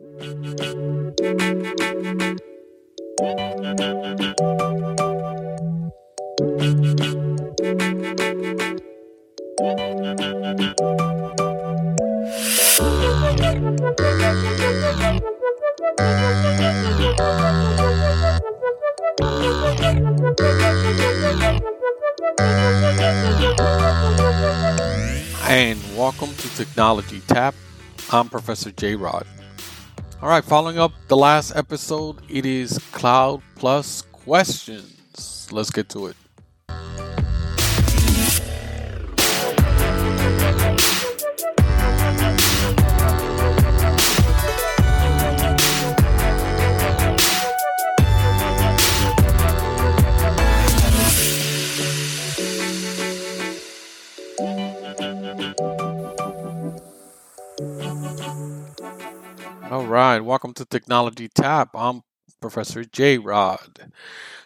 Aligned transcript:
And 0.00 0.06
welcome 25.96 26.32
to 26.36 26.56
Technology 26.56 27.20
Tap. 27.26 27.56
I'm 28.12 28.28
Professor 28.28 28.70
J 28.70 28.94
Rod. 28.94 29.26
All 30.20 30.28
right, 30.28 30.44
following 30.44 30.80
up 30.80 30.90
the 31.06 31.16
last 31.16 31.54
episode, 31.54 32.16
it 32.28 32.44
is 32.44 32.76
Cloud 32.90 33.40
Plus 33.54 34.02
questions. 34.10 35.46
Let's 35.52 35.70
get 35.70 35.88
to 35.90 36.08
it. 36.08 36.16
Right, 60.12 60.24
welcome 60.24 60.54
to 60.54 60.64
Technology 60.64 61.28
Tap. 61.28 61.68
I'm 61.74 62.00
Professor 62.40 62.82
J 62.82 63.18
Rod. 63.18 63.92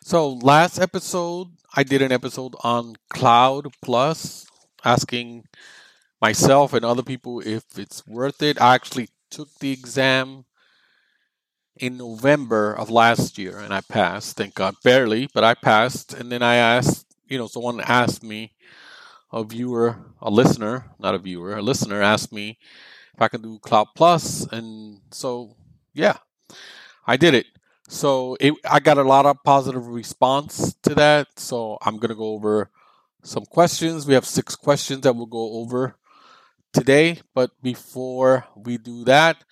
So, 0.03 0.33
last 0.33 0.81
episode, 0.81 1.51
I 1.77 1.85
did 1.85 2.03
an 2.03 2.11
episode 2.11 2.57
on 2.65 2.97
Cloud 3.11 3.69
Plus, 3.81 4.45
asking 4.85 5.45
myself 6.21 6.73
and 6.73 6.85
other 6.85 7.05
people 7.05 7.39
if 7.39 7.63
it's 7.79 8.05
worth 8.09 8.43
it. 8.43 8.61
I 8.61 8.75
actually 8.75 9.11
took 9.31 9.55
the 9.61 9.71
exam 9.71 10.47
in 11.77 11.97
November 11.97 12.73
of 12.73 12.91
last 12.91 13.39
year 13.39 13.59
and 13.59 13.73
I 13.73 13.83
passed, 13.83 14.37
thank 14.37 14.55
God, 14.55 14.75
barely, 14.83 15.29
but 15.33 15.45
I 15.45 15.55
passed. 15.55 16.13
And 16.13 16.33
then 16.33 16.43
I 16.43 16.57
asked, 16.57 17.07
you 17.29 17.39
know, 17.39 17.47
someone 17.47 17.81
asked 17.81 18.25
me, 18.25 18.53
a 19.33 19.45
viewer, 19.45 19.97
a 20.21 20.29
listener, 20.29 20.91
not 20.99 21.15
a 21.15 21.19
viewer, 21.19 21.57
a 21.57 21.63
listener 21.63 22.03
asked 22.03 22.33
me 22.33 22.59
if 23.15 23.21
I 23.21 23.29
can 23.29 23.43
do 23.43 23.59
Cloud 23.59 23.89
Plus, 23.95 24.47
and 24.47 25.01
so 25.11 25.55
yeah, 25.93 26.19
I 27.07 27.17
did 27.17 27.35
it. 27.35 27.47
So 27.89 28.37
it, 28.41 28.55
I 28.69 28.81
got 28.81 28.99
a 28.99 29.03
lot 29.03 29.27
of 29.27 29.43
positive 29.45 29.87
response 29.87 30.75
to 30.83 30.95
that. 30.95 31.39
So 31.39 31.79
I'm 31.83 31.99
gonna 31.99 32.15
go 32.15 32.33
over 32.35 32.71
some 33.23 33.45
questions. 33.45 34.07
We 34.07 34.15
have 34.15 34.27
six 34.27 34.57
questions 34.57 35.03
that 35.03 35.15
we'll 35.15 35.27
go 35.27 35.53
over 35.55 35.97
today. 36.73 37.21
But 37.35 37.51
before 37.63 38.47
we 38.57 38.79
do 38.79 39.05
that, 39.05 39.45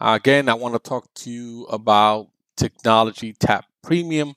again, 0.00 0.48
I 0.48 0.54
want 0.54 0.74
to 0.74 0.88
talk 0.88 1.12
to 1.14 1.30
you 1.30 1.64
about 1.64 2.28
Technology 2.56 3.32
Tap 3.32 3.66
Premium. 3.82 4.34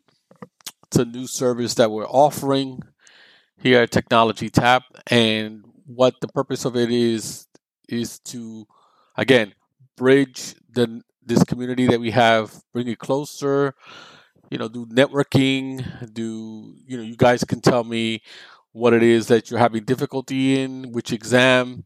It's 0.88 0.98
a 0.98 1.06
new 1.06 1.28
service 1.28 1.76
that 1.76 1.92
we're 1.92 2.08
offering 2.08 2.82
here 3.58 3.84
at 3.84 3.92
Technology 3.92 4.50
Tap, 4.50 4.84
and 5.08 5.64
what 5.86 6.16
the 6.22 6.28
purpose 6.28 6.66
of 6.66 6.76
it 6.76 6.92
is 6.92 7.48
is 7.88 8.20
to 8.20 8.67
again 9.17 9.54
bridge 9.95 10.56
the 10.72 11.02
this 11.30 11.44
community 11.44 11.88
that 11.88 11.99
we 11.99 12.11
have, 12.11 12.53
bring 12.73 12.88
it 12.88 12.99
closer. 12.99 13.75
You 14.49 14.58
know, 14.58 14.67
do 14.67 14.85
networking. 14.88 16.13
Do 16.13 16.75
you 16.86 16.97
know? 16.97 17.04
You 17.04 17.15
guys 17.15 17.43
can 17.43 17.61
tell 17.61 17.83
me 17.83 18.21
what 18.73 18.93
it 18.93 19.04
is 19.04 19.27
that 19.27 19.49
you're 19.49 19.59
having 19.59 19.86
difficulty 19.86 20.59
in, 20.59 20.92
which 20.92 21.14
exam. 21.14 21.86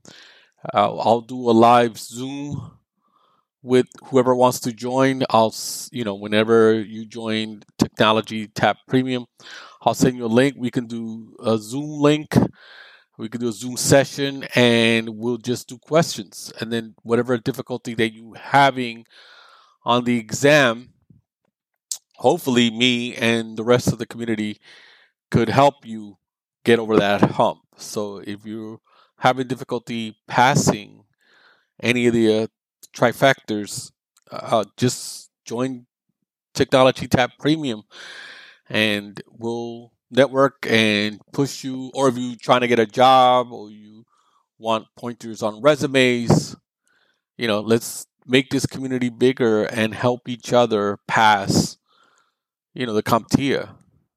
Uh, 0.73 0.97
I'll 0.97 1.21
do 1.21 1.49
a 1.49 1.51
live 1.51 1.97
Zoom 1.97 2.71
with 3.61 3.87
whoever 4.05 4.33
wants 4.33 4.59
to 4.61 4.71
join. 4.73 5.23
I'll, 5.29 5.53
you 5.91 6.03
know, 6.03 6.15
whenever 6.15 6.73
you 6.79 7.05
join 7.05 7.63
Technology 7.77 8.47
Tap 8.47 8.77
Premium, 8.87 9.25
I'll 9.81 9.93
send 9.93 10.17
you 10.17 10.25
a 10.25 10.27
link. 10.27 10.55
We 10.57 10.71
can 10.71 10.87
do 10.87 11.35
a 11.43 11.57
Zoom 11.57 12.01
link 12.01 12.33
we 13.23 13.29
could 13.29 13.39
do 13.39 13.47
a 13.47 13.53
Zoom 13.53 13.77
session 13.77 14.43
and 14.53 15.07
we'll 15.17 15.37
just 15.37 15.69
do 15.69 15.77
questions. 15.77 16.51
And 16.59 16.73
then 16.73 16.93
whatever 17.03 17.37
difficulty 17.37 17.93
that 17.93 18.11
you 18.11 18.33
having 18.33 19.05
on 19.85 20.03
the 20.03 20.17
exam, 20.19 20.89
hopefully 22.17 22.69
me 22.69 23.15
and 23.15 23.55
the 23.55 23.63
rest 23.63 23.87
of 23.87 23.97
the 23.97 24.05
community 24.05 24.59
could 25.31 25.47
help 25.47 25.85
you 25.85 26.17
get 26.65 26.79
over 26.79 26.97
that 26.97 27.21
hump. 27.21 27.59
So 27.77 28.17
if 28.17 28.45
you're 28.45 28.81
having 29.19 29.47
difficulty 29.47 30.17
passing 30.27 31.05
any 31.81 32.07
of 32.07 32.13
the 32.13 32.43
uh, 32.43 32.47
trifectas, 32.93 33.93
uh, 34.31 34.65
just 34.75 35.31
join 35.45 35.85
Technology 36.53 37.07
Tap 37.07 37.31
Premium 37.39 37.83
and 38.67 39.21
we'll 39.29 39.92
network 40.13 40.65
and 40.69 41.19
push 41.31 41.63
you, 41.63 41.91
or 41.93 42.07
if 42.07 42.17
you're 42.17 42.35
trying 42.41 42.61
to 42.61 42.67
get 42.67 42.79
a 42.79 42.85
job 42.85 43.51
or 43.51 43.69
you 43.69 44.05
want 44.57 44.87
pointers 44.95 45.41
on 45.41 45.61
resumes, 45.61 46.55
you 47.37 47.47
know, 47.47 47.59
let's 47.59 48.05
make 48.25 48.49
this 48.49 48.65
community 48.65 49.09
bigger 49.09 49.63
and 49.63 49.93
help 49.93 50.29
each 50.29 50.53
other 50.53 50.97
pass, 51.07 51.77
you 52.73 52.85
know, 52.85 52.93
the 52.93 53.03
CompTIA 53.03 53.75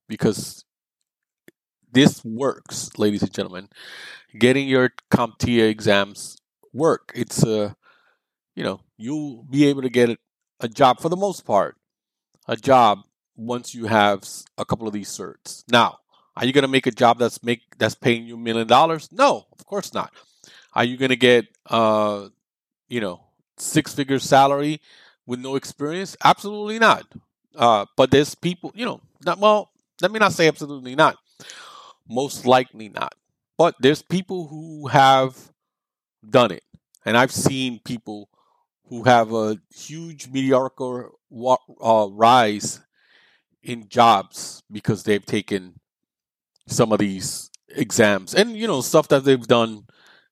because 0.08 0.64
this 1.92 2.24
works, 2.24 2.90
ladies 2.98 3.22
and 3.22 3.32
gentlemen. 3.32 3.68
Getting 4.38 4.68
your 4.68 4.90
CompTIA 5.10 5.68
exams 5.70 6.36
work. 6.72 7.10
It's 7.14 7.42
a, 7.42 7.74
you 8.54 8.62
know, 8.62 8.80
you'll 8.98 9.44
be 9.44 9.66
able 9.66 9.82
to 9.82 9.88
get 9.88 10.18
a 10.60 10.68
job 10.68 11.00
for 11.00 11.08
the 11.08 11.16
most 11.16 11.44
part, 11.44 11.76
a 12.46 12.56
job 12.56 13.00
once 13.36 13.74
you 13.74 13.86
have 13.86 14.24
a 14.58 14.64
couple 14.64 14.86
of 14.86 14.92
these 14.92 15.08
certs. 15.08 15.64
Now, 15.70 15.98
are 16.36 16.44
you 16.44 16.52
going 16.52 16.62
to 16.62 16.68
make 16.68 16.86
a 16.86 16.90
job 16.90 17.18
that's 17.18 17.42
make 17.42 17.62
that's 17.78 17.94
paying 17.94 18.26
you 18.26 18.34
a 18.34 18.38
million 18.38 18.66
dollars? 18.66 19.10
No, 19.12 19.46
of 19.58 19.66
course 19.66 19.94
not. 19.94 20.12
Are 20.74 20.84
you 20.84 20.96
going 20.96 21.10
to 21.10 21.16
get 21.16 21.46
uh, 21.70 22.28
you 22.88 23.00
know, 23.00 23.20
six 23.58 23.94
figure 23.94 24.18
salary 24.18 24.80
with 25.26 25.40
no 25.40 25.56
experience? 25.56 26.16
Absolutely 26.24 26.78
not. 26.78 27.06
Uh, 27.54 27.86
but 27.96 28.10
there's 28.10 28.34
people, 28.34 28.72
you 28.74 28.84
know, 28.84 29.00
not 29.24 29.38
well, 29.38 29.70
let 30.02 30.10
me 30.10 30.18
not 30.18 30.32
say 30.32 30.46
absolutely 30.48 30.94
not. 30.94 31.16
Most 32.08 32.46
likely 32.46 32.88
not. 32.88 33.14
But 33.58 33.74
there's 33.80 34.02
people 34.02 34.48
who 34.48 34.88
have 34.88 35.36
done 36.28 36.50
it. 36.50 36.62
And 37.04 37.16
I've 37.16 37.32
seen 37.32 37.80
people 37.84 38.28
who 38.88 39.04
have 39.04 39.32
a 39.32 39.58
huge 39.74 40.28
mediocre 40.28 41.10
uh, 41.80 42.08
rise 42.10 42.80
in 43.66 43.88
jobs 43.88 44.62
because 44.70 45.02
they've 45.02 45.26
taken 45.26 45.74
some 46.68 46.92
of 46.92 46.98
these 47.00 47.50
exams 47.68 48.32
and 48.34 48.56
you 48.56 48.66
know 48.66 48.80
stuff 48.80 49.08
that 49.08 49.24
they've 49.24 49.46
done 49.46 49.84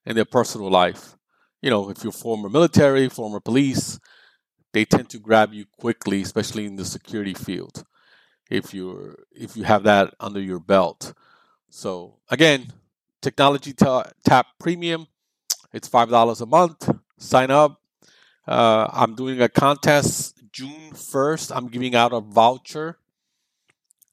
in 0.05 0.15
their 0.15 0.25
personal 0.25 0.69
life. 0.69 1.15
You 1.61 1.69
know 1.69 1.89
if 1.89 2.03
you're 2.03 2.13
former 2.13 2.49
military 2.49 3.09
former 3.09 3.39
police 3.39 3.99
they 4.73 4.85
tend 4.85 5.09
to 5.09 5.19
grab 5.19 5.53
you 5.53 5.65
quickly 5.79 6.21
especially 6.21 6.65
in 6.65 6.75
the 6.77 6.85
security 6.85 7.33
field 7.33 7.83
if 8.49 8.73
you're 8.73 9.17
if 9.31 9.55
you 9.57 9.63
have 9.63 9.83
that 9.83 10.13
under 10.19 10.39
your 10.41 10.59
belt. 10.59 11.13
So 11.69 12.17
again 12.29 12.71
technology 13.21 13.73
tap 13.73 14.47
premium 14.59 15.07
it's 15.73 15.89
five 15.89 16.09
dollars 16.09 16.39
a 16.41 16.45
month 16.45 16.89
sign 17.17 17.51
up. 17.51 17.81
Uh, 18.47 18.87
i'm 18.93 19.15
doing 19.15 19.41
a 19.41 19.49
contest 19.49 20.39
june 20.51 20.91
1st 20.93 21.51
i'm 21.55 21.67
giving 21.67 21.95
out 21.95 22.13
a 22.13 22.19
voucher 22.19 22.99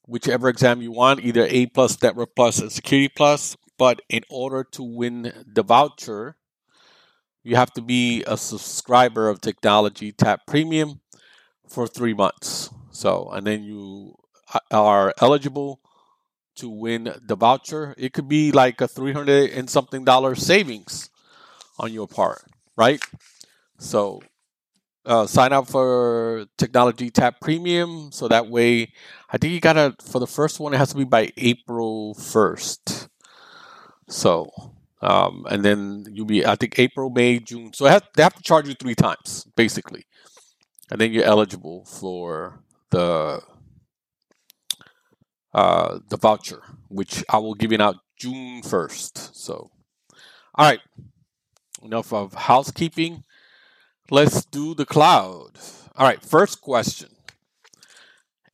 whichever 0.07 0.49
exam 0.49 0.83
you 0.83 0.93
want, 0.93 1.21
either 1.21 1.47
A 1.49 1.67
plus, 1.67 2.01
Network 2.03 2.35
plus, 2.35 2.61
and 2.61 2.73
Security 2.73 3.09
plus. 3.09 3.57
But 3.79 4.03
in 4.09 4.23
order 4.31 4.65
to 4.73 4.83
win 4.83 5.33
the 5.47 5.63
voucher, 5.63 6.37
you 7.43 7.57
have 7.57 7.73
to 7.73 7.83
be 7.83 8.23
a 8.27 8.37
subscriber 8.37 9.29
of 9.29 9.41
Technology 9.41 10.13
Tap 10.13 10.47
Premium 10.47 11.01
for 11.69 11.87
three 11.87 12.15
months. 12.15 12.71
So, 12.91 13.31
and 13.31 13.47
then 13.47 13.65
you 13.65 14.15
are 14.71 15.15
eligible 15.21 15.81
to 16.57 16.69
win 16.69 17.15
the 17.27 17.37
voucher. 17.37 17.95
It 17.97 18.13
could 18.13 18.29
be 18.29 18.53
like 18.53 18.81
a 18.81 18.89
300 18.89 19.51
and 19.51 19.69
something 19.69 20.05
dollar 20.05 20.35
savings 20.35 21.11
on 21.79 21.93
your 21.93 22.07
part, 22.07 22.43
right? 22.77 23.03
So, 23.79 24.23
uh, 25.05 25.27
sign 25.27 25.53
up 25.53 25.67
for 25.67 26.47
Technology 26.59 27.11
Tap 27.11 27.41
Premium 27.41 28.13
so 28.13 28.29
that 28.29 28.49
way 28.49 28.93
I 29.33 29.39
think 29.39 29.55
you 29.55 29.61
gotta 29.61 29.97
for 30.05 30.19
the 30.21 30.27
first 30.27 30.61
one 30.61 30.75
it 30.75 30.79
has 30.79 30.91
to 30.91 30.97
be 30.97 31.05
by 31.05 31.33
April 31.39 32.15
first. 32.15 33.09
So 34.09 34.51
um, 35.01 35.47
and 35.51 35.65
then 35.65 36.07
you'll 36.11 36.27
be 36.27 36.47
I 36.47 36.55
think 36.57 36.79
April, 36.79 37.11
May, 37.11 37.41
June. 37.41 37.73
So 37.73 37.85
they 37.85 38.23
have 38.23 38.35
to 38.35 38.43
charge 38.43 38.69
you 38.69 38.75
three 38.75 38.95
times 38.95 39.47
basically. 39.57 40.05
and 40.91 41.01
then 41.01 41.13
you're 41.13 41.25
eligible 41.25 41.85
for 41.87 42.61
the 42.91 43.41
uh, 45.55 45.99
the 46.09 46.17
voucher, 46.17 46.63
which 46.89 47.25
I 47.29 47.39
will 47.39 47.55
give 47.55 47.73
you 47.73 47.81
out 47.81 47.97
June 48.19 48.63
first. 48.63 49.35
So, 49.37 49.71
all 50.55 50.71
right, 50.71 50.81
enough 51.83 52.13
of 52.13 52.35
housekeeping. 52.35 53.25
Let's 54.11 54.45
do 54.45 54.75
the 54.75 54.87
cloud. 54.87 55.59
All 55.97 56.07
right, 56.07 56.23
first 56.23 56.61
question. 56.61 57.09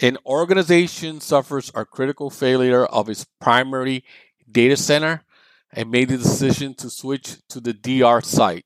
An 0.00 0.16
organization 0.24 1.20
suffers 1.20 1.72
a 1.74 1.84
critical 1.84 2.30
failure 2.30 2.86
of 2.86 3.08
its 3.08 3.26
primary 3.40 4.04
data 4.50 4.76
center 4.76 5.24
and 5.72 5.90
made 5.90 6.08
the 6.08 6.18
decision 6.18 6.74
to 6.74 6.88
switch 6.88 7.36
to 7.48 7.60
the 7.60 7.72
DR 7.72 8.20
site. 8.22 8.64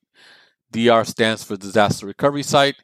DR 0.70 1.04
stands 1.06 1.42
for 1.42 1.56
Disaster 1.56 2.06
Recovery 2.06 2.42
Site. 2.42 2.76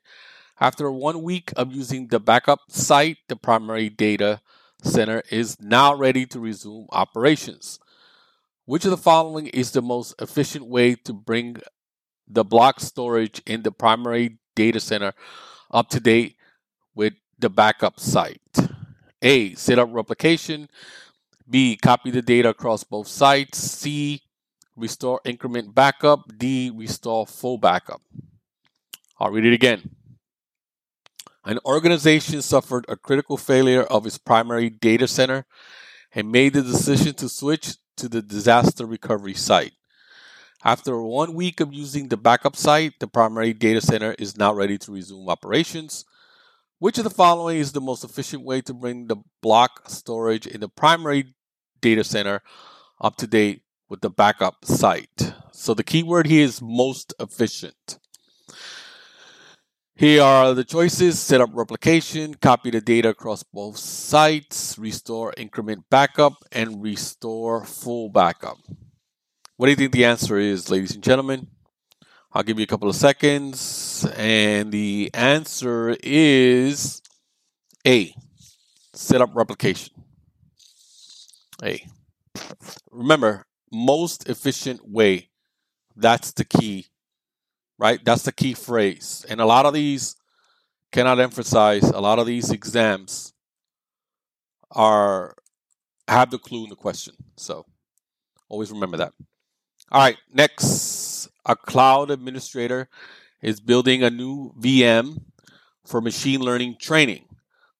After 0.60 0.90
one 0.90 1.22
week 1.22 1.52
of 1.56 1.72
using 1.72 2.08
the 2.08 2.18
backup 2.18 2.60
site, 2.68 3.18
the 3.28 3.36
primary 3.36 3.90
data 3.90 4.40
center 4.82 5.22
is 5.30 5.60
now 5.60 5.94
ready 5.94 6.24
to 6.26 6.40
resume 6.40 6.86
operations. 6.90 7.78
Which 8.64 8.86
of 8.86 8.90
the 8.90 8.96
following 8.96 9.48
is 9.48 9.72
the 9.72 9.82
most 9.82 10.14
efficient 10.20 10.66
way 10.66 10.94
to 10.94 11.12
bring 11.12 11.58
the 12.26 12.44
block 12.44 12.80
storage 12.80 13.42
in 13.46 13.62
the 13.62 13.72
primary 13.72 14.38
data 14.56 14.80
center 14.80 15.12
up 15.70 15.90
to 15.90 16.00
date 16.00 16.37
the 17.38 17.50
backup 17.50 18.00
site? 18.00 18.40
A. 19.22 19.54
Set 19.54 19.78
up 19.78 19.88
replication. 19.92 20.68
B. 21.48 21.76
Copy 21.76 22.10
the 22.10 22.22
data 22.22 22.50
across 22.50 22.84
both 22.84 23.08
sites. 23.08 23.58
C. 23.58 24.22
Restore 24.76 25.20
increment 25.24 25.74
backup. 25.74 26.36
D. 26.36 26.70
Restore 26.74 27.26
full 27.26 27.58
backup. 27.58 28.02
I'll 29.18 29.30
read 29.30 29.46
it 29.46 29.54
again. 29.54 29.90
An 31.44 31.58
organization 31.64 32.42
suffered 32.42 32.84
a 32.88 32.96
critical 32.96 33.36
failure 33.36 33.82
of 33.82 34.06
its 34.06 34.18
primary 34.18 34.68
data 34.68 35.08
center 35.08 35.46
and 36.14 36.30
made 36.30 36.52
the 36.52 36.62
decision 36.62 37.14
to 37.14 37.28
switch 37.28 37.76
to 37.96 38.08
the 38.08 38.22
disaster 38.22 38.84
recovery 38.84 39.34
site. 39.34 39.72
After 40.64 41.00
one 41.00 41.34
week 41.34 41.60
of 41.60 41.72
using 41.72 42.08
the 42.08 42.16
backup 42.16 42.56
site, 42.56 43.00
the 43.00 43.06
primary 43.06 43.52
data 43.52 43.80
center 43.80 44.14
is 44.18 44.36
now 44.36 44.52
ready 44.52 44.76
to 44.78 44.92
resume 44.92 45.28
operations. 45.28 46.04
Which 46.80 46.96
of 46.98 47.02
the 47.02 47.10
following 47.10 47.58
is 47.58 47.72
the 47.72 47.80
most 47.80 48.04
efficient 48.04 48.44
way 48.44 48.60
to 48.60 48.72
bring 48.72 49.08
the 49.08 49.16
block 49.42 49.88
storage 49.88 50.46
in 50.46 50.60
the 50.60 50.68
primary 50.68 51.34
data 51.80 52.04
center 52.04 52.40
up 53.00 53.16
to 53.16 53.26
date 53.26 53.62
with 53.88 54.00
the 54.00 54.10
backup 54.10 54.64
site? 54.64 55.32
So 55.50 55.74
the 55.74 55.82
keyword 55.82 56.28
here 56.28 56.44
is 56.44 56.62
most 56.62 57.14
efficient. 57.18 57.98
Here 59.96 60.22
are 60.22 60.54
the 60.54 60.62
choices 60.62 61.18
set 61.18 61.40
up 61.40 61.50
replication, 61.52 62.34
copy 62.34 62.70
the 62.70 62.80
data 62.80 63.08
across 63.08 63.42
both 63.42 63.76
sites, 63.78 64.78
restore 64.78 65.34
increment 65.36 65.90
backup, 65.90 66.34
and 66.52 66.80
restore 66.80 67.64
full 67.64 68.08
backup. 68.08 68.58
What 69.56 69.66
do 69.66 69.70
you 69.70 69.76
think 69.76 69.90
the 69.90 70.04
answer 70.04 70.38
is, 70.38 70.70
ladies 70.70 70.94
and 70.94 71.02
gentlemen? 71.02 71.48
I'll 72.32 72.42
give 72.42 72.58
you 72.58 72.64
a 72.64 72.66
couple 72.66 72.88
of 72.88 72.96
seconds, 72.96 74.06
and 74.16 74.70
the 74.70 75.10
answer 75.14 75.96
is 76.02 77.02
A. 77.86 78.14
Set 78.94 79.20
up 79.20 79.30
replication. 79.34 79.94
A. 81.62 81.86
Remember, 82.90 83.46
most 83.72 84.28
efficient 84.28 84.88
way. 84.88 85.30
That's 85.96 86.32
the 86.32 86.44
key 86.44 86.86
right? 87.78 88.04
That's 88.04 88.24
the 88.24 88.32
key 88.32 88.54
phrase. 88.54 89.24
And 89.28 89.40
a 89.40 89.46
lot 89.46 89.64
of 89.64 89.72
these 89.72 90.16
cannot 90.92 91.20
emphasize, 91.20 91.84
a 91.84 92.00
lot 92.00 92.18
of 92.18 92.26
these 92.26 92.50
exams 92.50 93.32
are 94.72 95.34
have 96.08 96.30
the 96.30 96.38
clue 96.38 96.64
in 96.64 96.70
the 96.70 96.76
question. 96.76 97.14
So 97.36 97.64
always 98.48 98.70
remember 98.70 98.96
that. 98.98 99.12
All 99.90 100.00
right, 100.00 100.18
next, 100.32 100.66
a 101.48 101.56
cloud 101.56 102.10
administrator 102.10 102.88
is 103.42 103.58
building 103.58 104.02
a 104.02 104.10
new 104.10 104.52
VM 104.60 105.22
for 105.86 106.00
machine 106.00 106.40
learning 106.40 106.76
training. 106.78 107.24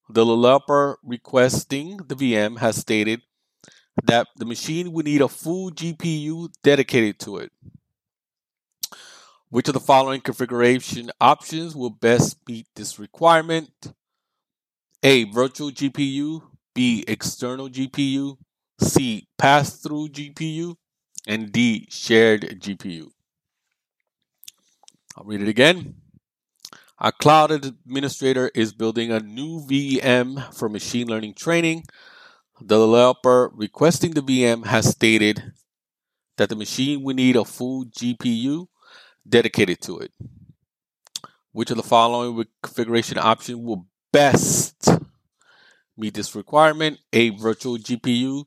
The 0.09 0.25
developer 0.25 0.99
requesting 1.05 1.99
the 1.99 2.17
VM 2.17 2.59
has 2.59 2.77
stated 2.77 3.21
that 4.05 4.29
the 4.37 4.47
machine 4.47 4.93
would 4.93 5.05
need 5.05 5.21
a 5.21 5.29
full 5.29 5.71
GPU 5.71 6.49
dedicated 6.63 7.19
to 7.21 7.37
it. 7.37 7.53
Which 9.51 9.69
of 9.69 9.75
the 9.75 9.81
following 9.81 10.21
configuration 10.21 11.11
options 11.21 11.77
will 11.77 11.91
best 11.91 12.39
meet 12.49 12.67
this 12.75 12.99
requirement? 12.99 13.93
A. 15.03 15.25
Virtual 15.25 15.71
GPU. 15.71 16.43
B. 16.75 17.05
External 17.07 17.69
GPU. 17.69 18.39
C. 18.81 19.27
Pass 19.37 19.77
through 19.77 20.09
GPU. 20.09 20.77
And 21.27 21.51
D. 21.53 21.87
Shared 21.91 22.61
GPU. 22.61 23.11
I'll 25.19 25.25
read 25.25 25.43
it 25.43 25.49
again. 25.49 25.97
A 27.01 27.11
cloud 27.11 27.51
administrator 27.51 28.53
is 28.55 28.73
building 28.73 29.11
a 29.11 29.19
new 29.19 29.61
VM 29.61 30.55
for 30.55 30.69
machine 30.69 31.09
learning 31.09 31.35
training. 31.35 31.83
The 32.61 32.79
developer 32.79 33.51
requesting 33.53 34.13
the 34.13 34.21
VM 34.21 34.67
has 34.67 34.91
stated 34.91 35.55
that 36.37 36.51
the 36.51 36.57
machine 36.57 37.03
will 37.03 37.17
need 37.17 37.35
a 37.35 37.45
full 37.45 37.87
GPU 37.87 38.69
dedicated 39.29 39.81
to 39.83 39.99
it. 39.99 40.13
Which 41.51 41.73
of 41.73 41.79
the 41.79 41.83
following 41.83 42.45
configuration 42.63 43.19
option 43.19 43.65
will 43.65 43.87
best 44.13 44.89
meet 45.97 46.15
this 46.15 46.37
requirement? 46.37 47.01
A. 47.13 47.31
Virtual 47.31 47.77
GPU. 47.77 48.45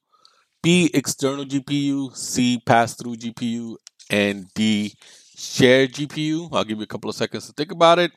B. 0.63 0.89
External 0.94 1.44
GPU. 1.44 2.15
C. 2.15 2.62
Pass-through 2.65 3.18
GPU. 3.18 3.75
And 4.09 4.47
D. 4.53 4.95
Shared 5.41 5.93
GPU. 5.93 6.49
I'll 6.51 6.63
give 6.63 6.77
you 6.77 6.83
a 6.83 6.88
couple 6.88 7.09
of 7.09 7.15
seconds 7.15 7.47
to 7.47 7.53
think 7.53 7.71
about 7.71 7.97
it. 7.97 8.11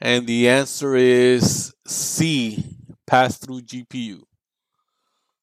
And 0.00 0.24
the 0.24 0.48
answer 0.48 0.94
is 0.94 1.74
C. 1.86 2.64
Pass-through 3.04 3.62
GPU. 3.62 4.22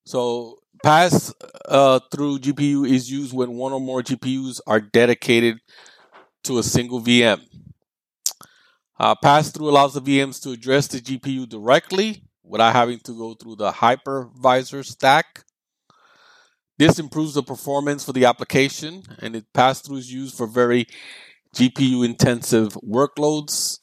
So 0.05 0.59
pass 0.81 1.33
uh, 1.65 1.99
through 2.09 2.39
GPU 2.39 2.89
is 2.89 3.11
used 3.11 3.33
when 3.33 3.51
one 3.51 3.73
or 3.73 3.81
more 3.81 4.01
GPUs 4.01 4.61
are 4.65 4.79
dedicated 4.79 5.59
to 6.45 6.59
a 6.59 6.63
single 6.63 7.01
VM. 7.01 7.41
Uh, 8.97 9.15
pass 9.15 9.51
through 9.51 9.69
allows 9.69 9.93
the 9.93 10.01
VMs 10.01 10.41
to 10.43 10.51
address 10.51 10.87
the 10.87 10.99
GPU 10.99 11.49
directly 11.49 12.23
without 12.43 12.73
having 12.73 12.99
to 12.99 13.17
go 13.17 13.33
through 13.33 13.57
the 13.57 13.71
hypervisor 13.71 14.85
stack. 14.85 15.43
This 16.77 16.99
improves 16.99 17.35
the 17.35 17.43
performance 17.43 18.03
for 18.03 18.13
the 18.13 18.25
application, 18.25 19.03
and 19.19 19.35
it 19.35 19.45
pass 19.53 19.81
through 19.81 19.97
is 19.97 20.11
used 20.11 20.35
for 20.35 20.47
very 20.47 20.87
GPU 21.55 22.03
intensive 22.03 22.69
workloads 22.83 23.79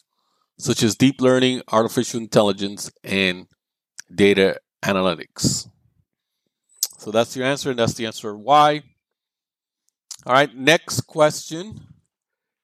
such 0.58 0.82
as 0.82 0.94
deep 0.94 1.20
learning, 1.20 1.62
artificial 1.72 2.20
intelligence, 2.20 2.90
and 3.02 3.46
data 4.14 4.60
analytics. 4.84 5.68
So 6.98 7.10
that's 7.10 7.34
your 7.34 7.46
answer, 7.46 7.70
and 7.70 7.78
that's 7.78 7.94
the 7.94 8.06
answer 8.06 8.36
why. 8.36 8.82
All 10.26 10.34
right, 10.34 10.54
next 10.54 11.02
question 11.02 11.80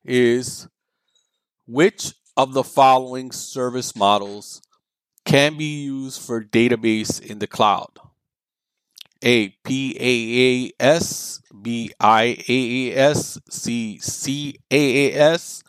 is 0.04 0.68
which 1.66 2.12
of 2.36 2.52
the 2.52 2.64
following 2.64 3.32
service 3.32 3.96
models 3.96 4.60
can 5.24 5.56
be 5.56 5.84
used 5.84 6.20
for 6.20 6.44
database 6.44 7.20
in 7.20 7.38
the 7.38 7.46
cloud? 7.46 7.98
A. 9.24 9.50
PaaS, 9.64 11.40
B. 11.62 11.90
IaaS, 12.00 13.40
C. 13.50 14.58
CaaS, 14.70 15.62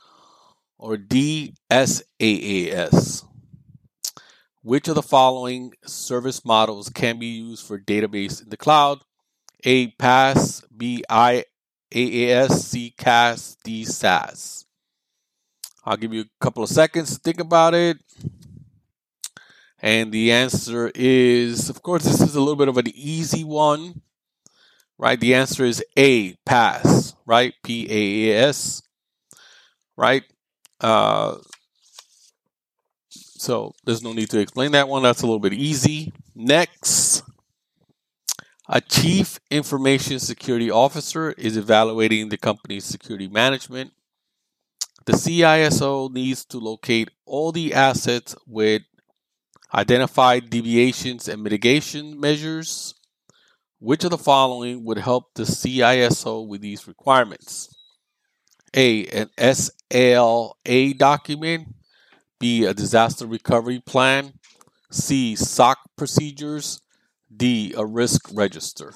or 0.78 0.98
D. 0.98 1.54
SaaS? 1.72 3.24
Which 4.62 4.88
of 4.90 4.96
the 4.96 5.02
following 5.02 5.74
service 5.86 6.44
models 6.44 6.90
can 6.90 7.20
be 7.20 7.28
used 7.28 7.66
for 7.66 7.80
database 7.80 8.44
in 8.44 8.50
the 8.50 8.58
cloud? 8.58 9.00
A. 9.64 9.92
PaaS, 9.94 10.64
B. 10.76 11.04
IaaS, 11.10 12.52
C. 12.52 12.94
CaaS, 12.98 13.56
D. 13.64 13.86
SaaS. 13.86 14.66
I'll 15.86 15.96
give 15.96 16.14
you 16.14 16.22
a 16.22 16.44
couple 16.44 16.64
of 16.64 16.70
seconds 16.70 17.14
to 17.14 17.20
think 17.20 17.40
about 17.40 17.74
it. 17.74 17.98
And 19.80 20.12
the 20.12 20.32
answer 20.32 20.92
is, 20.96 21.70
of 21.70 21.82
course, 21.84 22.04
this 22.04 22.22
is 22.22 22.36
a 22.36 22.40
little 22.40 22.56
bit 22.56 22.68
of 22.70 22.78
an 22.78 22.88
easy 22.96 23.44
one, 23.44 24.02
right? 24.98 25.20
The 25.20 25.36
answer 25.36 25.66
is 25.66 25.84
A, 25.98 26.34
PaaS, 26.48 27.16
right? 27.26 27.54
P 27.64 27.88
A 27.90 28.32
A 28.32 28.48
S, 28.50 28.82
right? 29.98 30.24
Uh, 30.82 31.38
so 33.10 33.74
there's 33.86 34.04
no 34.04 34.14
need 34.14 34.30
to 34.32 34.40
explain 34.40 34.72
that 34.74 34.88
one. 34.90 35.04
That's 35.04 35.22
a 35.22 35.26
little 35.28 35.40
bit 35.40 35.54
easy. 35.54 36.14
Next, 36.36 37.24
a 38.70 38.82
chief 38.82 39.40
information 39.52 40.20
security 40.20 40.72
officer 40.72 41.32
is 41.34 41.58
evaluating 41.58 42.30
the 42.30 42.38
company's 42.38 42.86
security 42.86 43.28
management. 43.28 43.94
the 45.06 45.14
CISO 45.14 46.12
needs 46.12 46.46
to 46.46 46.60
locate 46.60 47.10
all 47.26 47.52
the 47.52 47.74
assets 47.74 48.36
with 48.46 48.84
identified 49.74 50.50
deviations 50.50 51.28
and 51.28 51.44
mitigation 51.44 52.20
measures. 52.20 52.94
Which 53.80 54.04
of 54.04 54.10
the 54.10 54.18
following 54.18 54.84
would 54.86 54.98
help 54.98 55.34
the 55.36 55.44
CISO 55.44 56.48
with 56.48 56.62
these 56.62 56.88
requirements? 56.88 57.76
A. 58.76 59.06
An 59.08 59.30
SLA 59.38 60.98
document. 60.98 61.68
B. 62.40 62.66
A 62.66 62.74
disaster 62.74 63.26
recovery 63.26 63.80
plan. 63.80 64.34
C. 64.92 65.36
SOC 65.36 65.78
procedures. 65.96 66.82
D. 67.36 67.74
A 67.78 67.86
risk 67.86 68.30
register. 68.34 68.94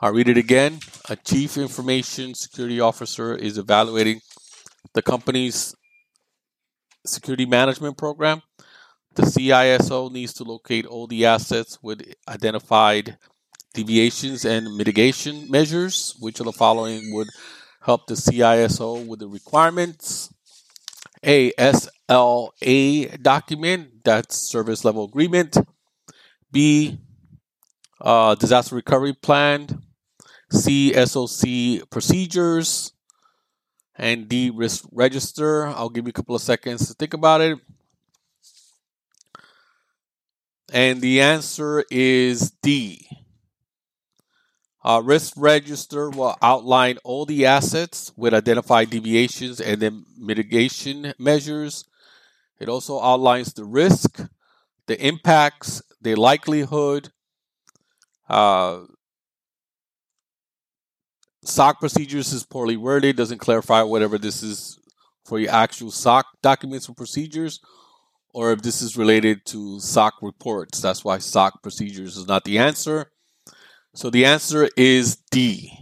I'll 0.00 0.12
read 0.12 0.28
it 0.28 0.36
again. 0.36 0.80
A 1.08 1.16
chief 1.16 1.56
information 1.56 2.34
security 2.34 2.78
officer 2.80 3.34
is 3.34 3.58
evaluating 3.58 4.20
the 4.92 5.02
company's 5.02 5.74
security 7.04 7.46
management 7.46 7.96
program. 7.96 8.42
The 9.14 9.22
CISO 9.22 10.12
needs 10.12 10.32
to 10.34 10.44
locate 10.44 10.86
all 10.86 11.06
the 11.06 11.26
assets 11.26 11.78
with 11.82 12.02
identified 12.28 13.18
deviations 13.74 14.44
and 14.44 14.76
mitigation 14.76 15.50
measures. 15.50 16.14
Which 16.20 16.40
of 16.40 16.46
the 16.46 16.52
following 16.52 17.12
would 17.14 17.28
help 17.82 18.06
the 18.06 18.14
CISO 18.14 19.06
with 19.06 19.20
the 19.20 19.28
requirements? 19.28 20.32
A 21.24 21.52
SLA 21.58 23.22
document, 23.22 24.04
that's 24.04 24.36
service 24.36 24.84
level 24.84 25.04
agreement. 25.04 25.56
B, 26.52 27.00
uh, 28.00 28.34
disaster 28.36 28.76
recovery 28.76 29.14
plan. 29.14 29.82
C, 30.50 30.92
SOC 30.94 31.88
procedures. 31.90 32.92
And 33.96 34.28
D, 34.28 34.50
risk 34.50 34.84
register. 34.92 35.66
I'll 35.66 35.90
give 35.90 36.04
you 36.04 36.10
a 36.10 36.12
couple 36.12 36.36
of 36.36 36.42
seconds 36.42 36.86
to 36.86 36.94
think 36.94 37.14
about 37.14 37.40
it. 37.40 37.58
And 40.72 41.00
the 41.00 41.20
answer 41.20 41.84
is 41.90 42.52
D. 42.62 43.08
Uh, 44.84 45.02
risk 45.04 45.34
register 45.36 46.08
will 46.10 46.36
outline 46.40 46.98
all 47.04 47.26
the 47.26 47.46
assets 47.46 48.12
with 48.16 48.32
identified 48.32 48.90
deviations 48.90 49.60
and 49.60 49.80
then 49.80 50.04
mitigation 50.16 51.12
measures. 51.18 51.84
It 52.60 52.68
also 52.68 53.00
outlines 53.00 53.52
the 53.52 53.64
risk, 53.64 54.20
the 54.86 55.00
impacts, 55.04 55.82
the 56.00 56.14
likelihood, 56.14 57.10
uh, 58.28 58.80
SOC 61.44 61.80
procedures 61.80 62.32
is 62.32 62.44
poorly 62.44 62.76
worded, 62.76 63.16
doesn't 63.16 63.38
clarify 63.38 63.82
whatever 63.82 64.18
this 64.18 64.42
is 64.42 64.78
for 65.24 65.38
your 65.38 65.50
actual 65.50 65.90
SOC 65.90 66.26
documents 66.42 66.88
or 66.88 66.94
procedures, 66.94 67.60
or 68.34 68.52
if 68.52 68.62
this 68.62 68.82
is 68.82 68.96
related 68.96 69.44
to 69.46 69.80
SOC 69.80 70.14
reports. 70.22 70.80
That's 70.80 71.04
why 71.04 71.18
SOC 71.18 71.62
procedures 71.62 72.16
is 72.16 72.26
not 72.26 72.44
the 72.44 72.58
answer. 72.58 73.10
So 73.94 74.10
the 74.10 74.24
answer 74.24 74.68
is 74.76 75.16
D, 75.30 75.72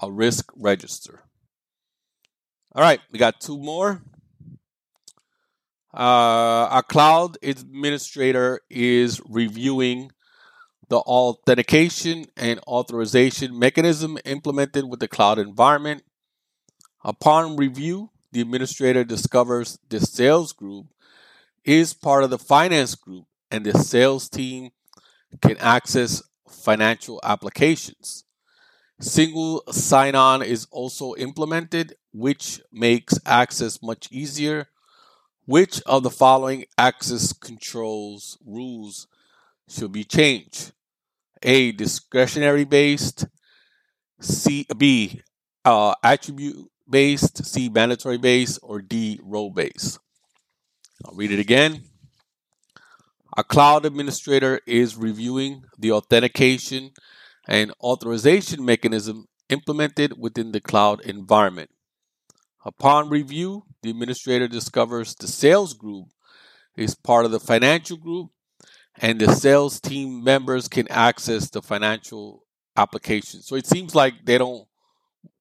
a 0.00 0.10
risk 0.10 0.50
register. 0.56 1.22
All 2.74 2.82
right, 2.82 3.00
we 3.10 3.18
got 3.18 3.40
two 3.40 3.58
more. 3.58 4.02
Uh, 5.94 6.68
a 6.70 6.84
cloud 6.86 7.38
administrator 7.42 8.60
is 8.68 9.20
reviewing 9.28 10.10
the 10.88 10.98
authentication 10.98 12.26
and 12.36 12.60
authorization 12.66 13.58
mechanism 13.58 14.18
implemented 14.24 14.84
with 14.84 15.00
the 15.00 15.08
cloud 15.08 15.38
environment. 15.38 16.02
Upon 17.04 17.56
review, 17.56 18.10
the 18.32 18.40
administrator 18.40 19.04
discovers 19.04 19.78
the 19.88 20.00
sales 20.00 20.52
group 20.52 20.86
is 21.68 21.92
part 21.92 22.24
of 22.24 22.30
the 22.30 22.38
finance 22.38 22.94
group 22.94 23.26
and 23.50 23.66
the 23.66 23.78
sales 23.78 24.26
team 24.30 24.70
can 25.42 25.58
access 25.58 26.22
financial 26.48 27.20
applications. 27.22 28.24
Single 29.00 29.62
sign 29.70 30.14
on 30.14 30.42
is 30.42 30.66
also 30.70 31.14
implemented, 31.16 31.94
which 32.10 32.62
makes 32.72 33.18
access 33.26 33.82
much 33.82 34.08
easier. 34.10 34.68
Which 35.44 35.82
of 35.82 36.04
the 36.04 36.10
following 36.10 36.64
access 36.78 37.34
controls 37.34 38.38
rules 38.46 39.06
should 39.68 39.92
be 39.92 40.04
changed? 40.04 40.72
A. 41.42 41.72
Discretionary 41.72 42.64
based. 42.64 43.26
C. 44.20 44.66
B. 44.76 45.20
Uh, 45.66 45.94
attribute 46.02 46.56
based. 46.88 47.44
C. 47.44 47.68
Mandatory 47.68 48.16
based. 48.16 48.58
Or 48.62 48.80
D. 48.80 49.20
Role 49.22 49.50
based. 49.50 49.98
I'll 51.04 51.14
read 51.14 51.30
it 51.30 51.38
again. 51.38 51.82
A 53.36 53.44
cloud 53.44 53.86
administrator 53.86 54.60
is 54.66 54.96
reviewing 54.96 55.62
the 55.78 55.92
authentication 55.92 56.90
and 57.46 57.72
authorization 57.80 58.64
mechanism 58.64 59.26
implemented 59.48 60.14
within 60.18 60.52
the 60.52 60.60
cloud 60.60 61.00
environment. 61.02 61.70
Upon 62.64 63.08
review, 63.08 63.62
the 63.82 63.90
administrator 63.90 64.48
discovers 64.48 65.14
the 65.14 65.28
sales 65.28 65.72
group 65.72 66.06
is 66.76 66.94
part 66.94 67.24
of 67.24 67.30
the 67.30 67.40
financial 67.40 67.96
group 67.96 68.30
and 68.96 69.20
the 69.20 69.32
sales 69.34 69.80
team 69.80 70.22
members 70.24 70.68
can 70.68 70.88
access 70.90 71.48
the 71.48 71.62
financial 71.62 72.44
application. 72.76 73.42
So 73.42 73.54
it 73.56 73.66
seems 73.66 73.94
like 73.94 74.24
they 74.24 74.38
don't 74.38 74.66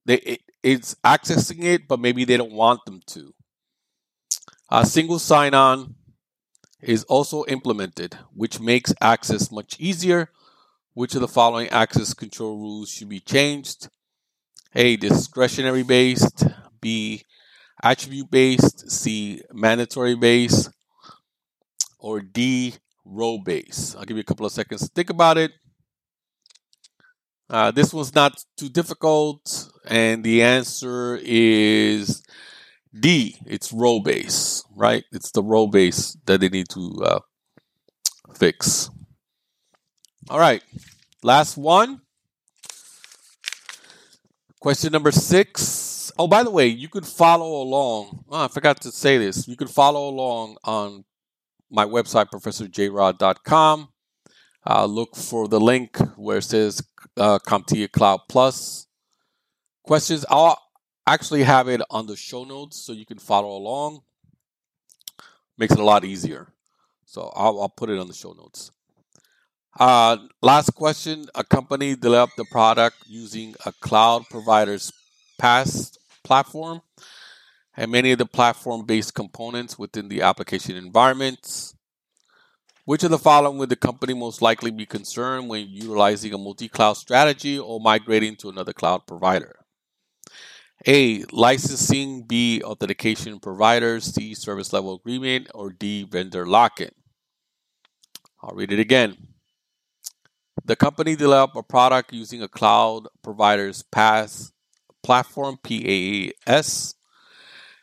they 0.05 0.17
it, 0.17 0.41
it's 0.63 0.95
accessing 1.03 1.63
it, 1.63 1.87
but 1.87 1.99
maybe 1.99 2.25
they 2.25 2.37
don't 2.37 2.51
want 2.51 2.85
them 2.85 3.01
to. 3.07 3.33
A 4.69 4.85
single 4.85 5.19
sign-on 5.19 5.95
is 6.81 7.03
also 7.05 7.45
implemented, 7.45 8.17
which 8.33 8.59
makes 8.59 8.93
access 9.01 9.51
much 9.51 9.79
easier. 9.79 10.29
Which 10.93 11.15
of 11.15 11.21
the 11.21 11.27
following 11.27 11.69
access 11.69 12.13
control 12.13 12.57
rules 12.57 12.89
should 12.89 13.09
be 13.09 13.19
changed? 13.19 13.87
A. 14.75 14.97
Discretionary 14.97 15.83
based. 15.83 16.43
B. 16.81 17.23
Attribute 17.81 18.29
based. 18.29 18.91
C. 18.91 19.41
Mandatory 19.53 20.15
based. 20.15 20.69
Or 21.99 22.19
D 22.19 22.75
Role 23.05 23.39
based. 23.39 23.95
I'll 23.95 24.03
give 24.03 24.17
you 24.17 24.21
a 24.21 24.25
couple 24.25 24.45
of 24.45 24.51
seconds 24.51 24.81
to 24.81 24.87
think 24.87 25.09
about 25.09 25.37
it. 25.37 25.51
Uh, 27.49 27.71
this 27.71 27.93
one's 27.93 28.13
not 28.13 28.43
too 28.57 28.67
difficult, 28.67 29.71
and 29.85 30.21
the 30.23 30.43
answer 30.43 31.17
is 31.23 32.21
D. 32.97 33.37
It's 33.45 33.71
role 33.73 34.01
base, 34.01 34.63
right? 34.75 35.03
It's 35.11 35.31
the 35.31 35.43
role 35.43 35.67
base 35.67 36.17
that 36.25 36.41
they 36.41 36.49
need 36.49 36.69
to 36.69 36.91
uh, 37.03 37.19
fix. 38.35 38.89
All 40.29 40.39
right, 40.39 40.63
last 41.23 41.57
one. 41.57 42.01
Question 44.59 44.91
number 44.91 45.11
six. 45.11 46.11
Oh, 46.19 46.27
by 46.27 46.43
the 46.43 46.49
way, 46.51 46.67
you 46.67 46.89
could 46.89 47.05
follow 47.05 47.61
along. 47.61 48.25
Oh, 48.29 48.45
I 48.45 48.47
forgot 48.47 48.81
to 48.81 48.91
say 48.91 49.17
this. 49.17 49.47
You 49.47 49.55
could 49.55 49.69
follow 49.69 50.09
along 50.09 50.57
on 50.63 51.05
my 51.69 51.85
website, 51.85 52.29
professorjrod.com. 52.29 53.89
Uh, 54.65 54.85
look 54.85 55.15
for 55.15 55.47
the 55.47 55.59
link 55.59 55.97
where 56.17 56.39
it 56.39 56.43
says 56.43 56.81
uh, 57.15 57.39
CompTIA 57.39 57.91
Cloud 57.91 58.21
Plus. 58.27 58.87
Questions, 59.83 60.25
I'll 60.29 60.61
actually 61.07 61.43
have 61.43 61.67
it 61.67 61.81
on 61.89 62.05
the 62.05 62.15
show 62.15 62.43
notes 62.43 62.77
so 62.77 62.93
you 62.93 63.05
can 63.05 63.17
follow 63.17 63.55
along. 63.57 64.01
Makes 65.57 65.73
it 65.73 65.79
a 65.79 65.83
lot 65.83 66.03
easier. 66.03 66.53
So 67.05 67.31
I'll, 67.35 67.61
I'll 67.61 67.69
put 67.69 67.89
it 67.89 67.97
on 67.97 68.07
the 68.07 68.13
show 68.13 68.33
notes. 68.33 68.71
Uh, 69.79 70.17
last 70.41 70.71
question. 70.71 71.27
A 71.35 71.43
company 71.43 71.95
developed 71.95 72.35
the 72.35 72.45
product 72.45 72.97
using 73.07 73.55
a 73.65 73.71
cloud 73.71 74.25
provider's 74.29 74.91
PaaS 75.41 75.97
platform 76.23 76.81
and 77.75 77.91
many 77.91 78.11
of 78.11 78.17
the 78.17 78.25
platform 78.25 78.85
based 78.85 79.13
components 79.13 79.77
within 79.77 80.09
the 80.09 80.21
application 80.23 80.75
environments. 80.75 81.75
Which 82.85 83.03
of 83.03 83.11
the 83.11 83.19
following 83.19 83.57
would 83.59 83.69
the 83.69 83.75
company 83.75 84.13
most 84.13 84.41
likely 84.41 84.71
be 84.71 84.85
concerned 84.85 85.49
when 85.49 85.67
utilizing 85.67 86.33
a 86.33 86.37
multi 86.37 86.69
cloud 86.69 86.93
strategy 86.93 87.59
or 87.59 87.79
migrating 87.79 88.35
to 88.37 88.49
another 88.49 88.73
cloud 88.73 89.05
provider? 89.05 89.56
A. 90.87 91.25
Licensing. 91.31 92.23
B. 92.23 92.61
Authentication 92.63 93.39
providers. 93.39 94.05
C. 94.05 94.33
Service 94.33 94.71
level 94.71 94.95
agreement. 94.95 95.49
Or 95.53 95.71
D. 95.71 96.03
Vendor 96.03 96.45
lock 96.45 96.79
in. 96.81 96.91
I'll 98.41 98.55
read 98.55 98.71
it 98.71 98.79
again. 98.79 99.17
The 100.63 100.75
company 100.75 101.15
developed 101.15 101.55
a 101.55 101.63
product 101.63 102.13
using 102.13 102.41
a 102.41 102.47
cloud 102.47 103.07
provider's 103.21 103.83
PaaS 103.83 104.51
platform, 105.03 105.57
PaaS, 105.63 106.95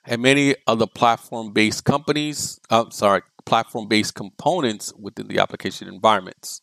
and 0.04 0.20
many 0.20 0.54
other 0.66 0.86
platform-based 0.86 1.84
companies, 1.84 2.60
I'm 2.68 2.90
sorry, 2.90 3.22
platform-based 3.46 4.14
components 4.14 4.92
within 4.98 5.28
the 5.28 5.38
application 5.38 5.88
environments. 5.88 6.60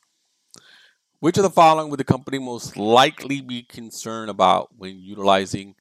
Which 1.20 1.38
of 1.38 1.44
the 1.44 1.50
following 1.50 1.90
would 1.90 2.00
the 2.00 2.04
company 2.04 2.38
most 2.38 2.78
likely 2.78 3.42
be 3.42 3.64
concerned 3.64 4.30
about 4.30 4.70
when 4.78 5.00
utilizing 5.00 5.76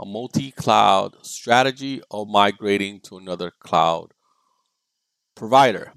a 0.00 0.04
multi-cloud 0.04 1.24
strategy 1.24 2.02
of 2.10 2.28
migrating 2.28 3.00
to 3.00 3.18
another 3.18 3.52
cloud 3.60 4.12
provider? 5.34 5.92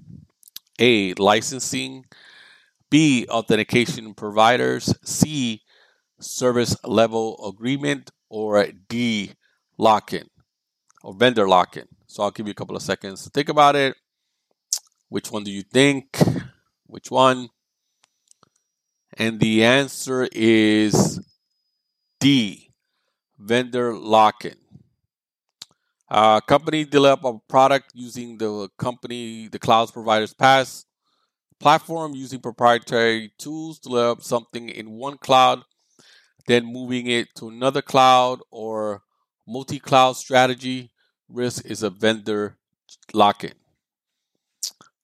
A. 0.78 1.14
Licensing. 1.14 2.04
B. 2.90 3.26
Authentication 3.28 4.14
providers. 4.14 4.94
C. 5.02 5.62
Service 6.20 6.76
level 6.84 7.38
agreement. 7.46 8.10
Or 8.28 8.66
D. 8.88 9.32
Lock 9.78 10.12
in 10.12 10.28
or 11.06 11.14
vendor 11.14 11.48
lock 11.48 11.76
in. 11.76 11.86
So 12.08 12.24
I'll 12.24 12.32
give 12.32 12.48
you 12.48 12.50
a 12.50 12.54
couple 12.54 12.74
of 12.74 12.82
seconds 12.82 13.22
to 13.22 13.30
think 13.30 13.48
about 13.48 13.76
it. 13.76 13.96
Which 15.08 15.30
one 15.30 15.44
do 15.44 15.52
you 15.52 15.62
think? 15.62 16.18
Which 16.86 17.12
one? 17.12 17.50
And 19.16 19.38
the 19.38 19.64
answer 19.64 20.28
is 20.32 21.20
D. 22.18 22.65
Vendor 23.38 23.94
lock 23.94 24.44
in. 24.44 24.56
Uh, 26.08 26.40
company 26.40 26.84
develop 26.84 27.24
a 27.24 27.38
product 27.48 27.90
using 27.94 28.38
the 28.38 28.68
company, 28.78 29.48
the 29.48 29.58
cloud 29.58 29.92
provider's 29.92 30.32
PaaS 30.32 30.84
platform 31.58 32.14
using 32.14 32.40
proprietary 32.40 33.32
tools 33.38 33.78
to 33.80 33.88
develop 33.88 34.22
something 34.22 34.68
in 34.68 34.90
one 34.90 35.18
cloud, 35.18 35.62
then 36.46 36.64
moving 36.64 37.06
it 37.08 37.34
to 37.34 37.48
another 37.48 37.82
cloud 37.82 38.40
or 38.50 39.02
multi 39.46 39.78
cloud 39.78 40.16
strategy. 40.16 40.90
Risk 41.28 41.66
is 41.66 41.82
a 41.82 41.90
vendor 41.90 42.56
lock 43.12 43.42
in. 43.42 43.54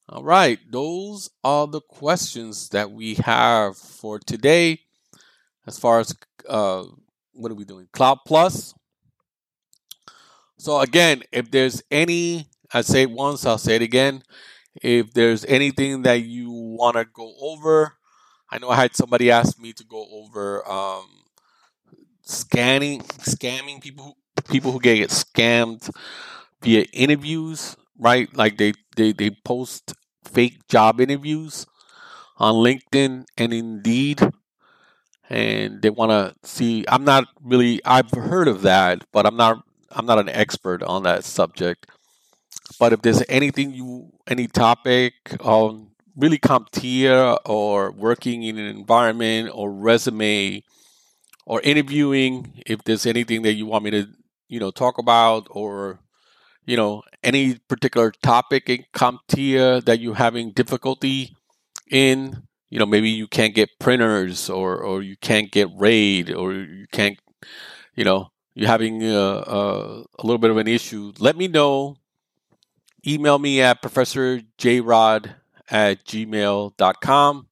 All 0.08 0.22
right, 0.22 0.58
those 0.70 1.30
are 1.42 1.66
the 1.66 1.80
questions 1.80 2.68
that 2.68 2.90
we 2.90 3.14
have 3.14 3.76
for 3.76 4.18
today. 4.18 4.80
As 5.66 5.78
far 5.78 6.00
as 6.00 6.14
uh, 6.48 6.84
what 7.32 7.50
are 7.52 7.54
we 7.54 7.64
doing? 7.64 7.88
Cloud 7.92 8.18
Plus. 8.26 8.74
So 10.58 10.80
again, 10.80 11.22
if 11.32 11.50
there's 11.50 11.82
any, 11.90 12.46
I 12.72 12.82
say 12.82 13.02
it 13.02 13.10
once, 13.10 13.44
I'll 13.46 13.58
say 13.58 13.76
it 13.76 13.82
again. 13.82 14.22
If 14.82 15.12
there's 15.14 15.44
anything 15.46 16.02
that 16.02 16.22
you 16.22 16.50
want 16.50 16.96
to 16.96 17.04
go 17.04 17.34
over, 17.40 17.94
I 18.50 18.58
know 18.58 18.70
I 18.70 18.76
had 18.76 18.96
somebody 18.96 19.30
ask 19.30 19.58
me 19.58 19.72
to 19.74 19.84
go 19.84 20.06
over 20.12 20.68
um, 20.70 21.06
scanning, 22.22 23.00
scamming 23.00 23.80
people, 23.80 24.16
people 24.48 24.72
who 24.72 24.80
get 24.80 25.10
scammed 25.10 25.90
via 26.62 26.84
interviews, 26.92 27.76
right? 27.98 28.34
Like 28.36 28.58
they 28.58 28.72
they 28.96 29.12
they 29.12 29.30
post 29.30 29.94
fake 30.24 30.66
job 30.68 31.00
interviews 31.00 31.66
on 32.38 32.54
LinkedIn 32.56 33.24
and 33.38 33.52
Indeed, 33.52 34.20
and 35.32 35.80
they 35.80 35.88
want 35.90 36.10
to 36.10 36.34
see. 36.46 36.84
I'm 36.86 37.04
not 37.04 37.26
really. 37.42 37.80
I've 37.84 38.10
heard 38.10 38.48
of 38.48 38.62
that, 38.62 39.04
but 39.12 39.26
I'm 39.26 39.36
not 39.36 39.64
I'm 39.90 40.06
not 40.06 40.18
an 40.18 40.28
expert 40.28 40.82
on 40.82 41.02
that 41.04 41.24
subject. 41.24 41.86
But 42.78 42.92
if 42.92 43.02
there's 43.02 43.22
anything 43.28 43.72
you, 43.72 44.12
any 44.26 44.46
topic 44.46 45.14
on 45.40 45.88
really 46.16 46.38
CompTIA 46.38 47.38
or 47.46 47.92
working 47.92 48.42
in 48.42 48.58
an 48.58 48.66
environment 48.66 49.50
or 49.54 49.72
resume 49.72 50.62
or 51.46 51.60
interviewing, 51.62 52.62
if 52.66 52.84
there's 52.84 53.06
anything 53.06 53.42
that 53.42 53.54
you 53.54 53.66
want 53.66 53.84
me 53.84 53.90
to, 53.90 54.08
you 54.48 54.60
know, 54.60 54.70
talk 54.70 54.98
about 54.98 55.48
or, 55.50 56.00
you 56.66 56.76
know, 56.76 57.02
any 57.22 57.54
particular 57.68 58.12
topic 58.22 58.68
in 58.68 58.84
CompTIA 58.94 59.84
that 59.84 59.98
you're 59.98 60.14
having 60.14 60.52
difficulty 60.52 61.34
in, 61.90 62.42
you 62.72 62.78
know, 62.78 62.86
maybe 62.86 63.10
you 63.10 63.26
can't 63.26 63.54
get 63.54 63.78
printers 63.78 64.48
or, 64.48 64.78
or 64.78 65.02
you 65.02 65.14
can't 65.14 65.50
get 65.50 65.68
RAID 65.76 66.32
or 66.32 66.54
you 66.54 66.86
can't, 66.90 67.18
you 67.94 68.02
know, 68.02 68.30
you're 68.54 68.66
having 68.66 69.02
a, 69.02 69.14
a, 69.14 70.04
little 70.22 70.38
bit 70.38 70.50
of 70.50 70.56
an 70.56 70.66
issue, 70.66 71.12
let 71.18 71.36
me 71.36 71.48
know. 71.48 71.98
Email 73.06 73.38
me 73.38 73.60
at 73.60 73.82
professorjrod 73.82 75.34
at 75.70 76.04
gmail.com 76.06 77.46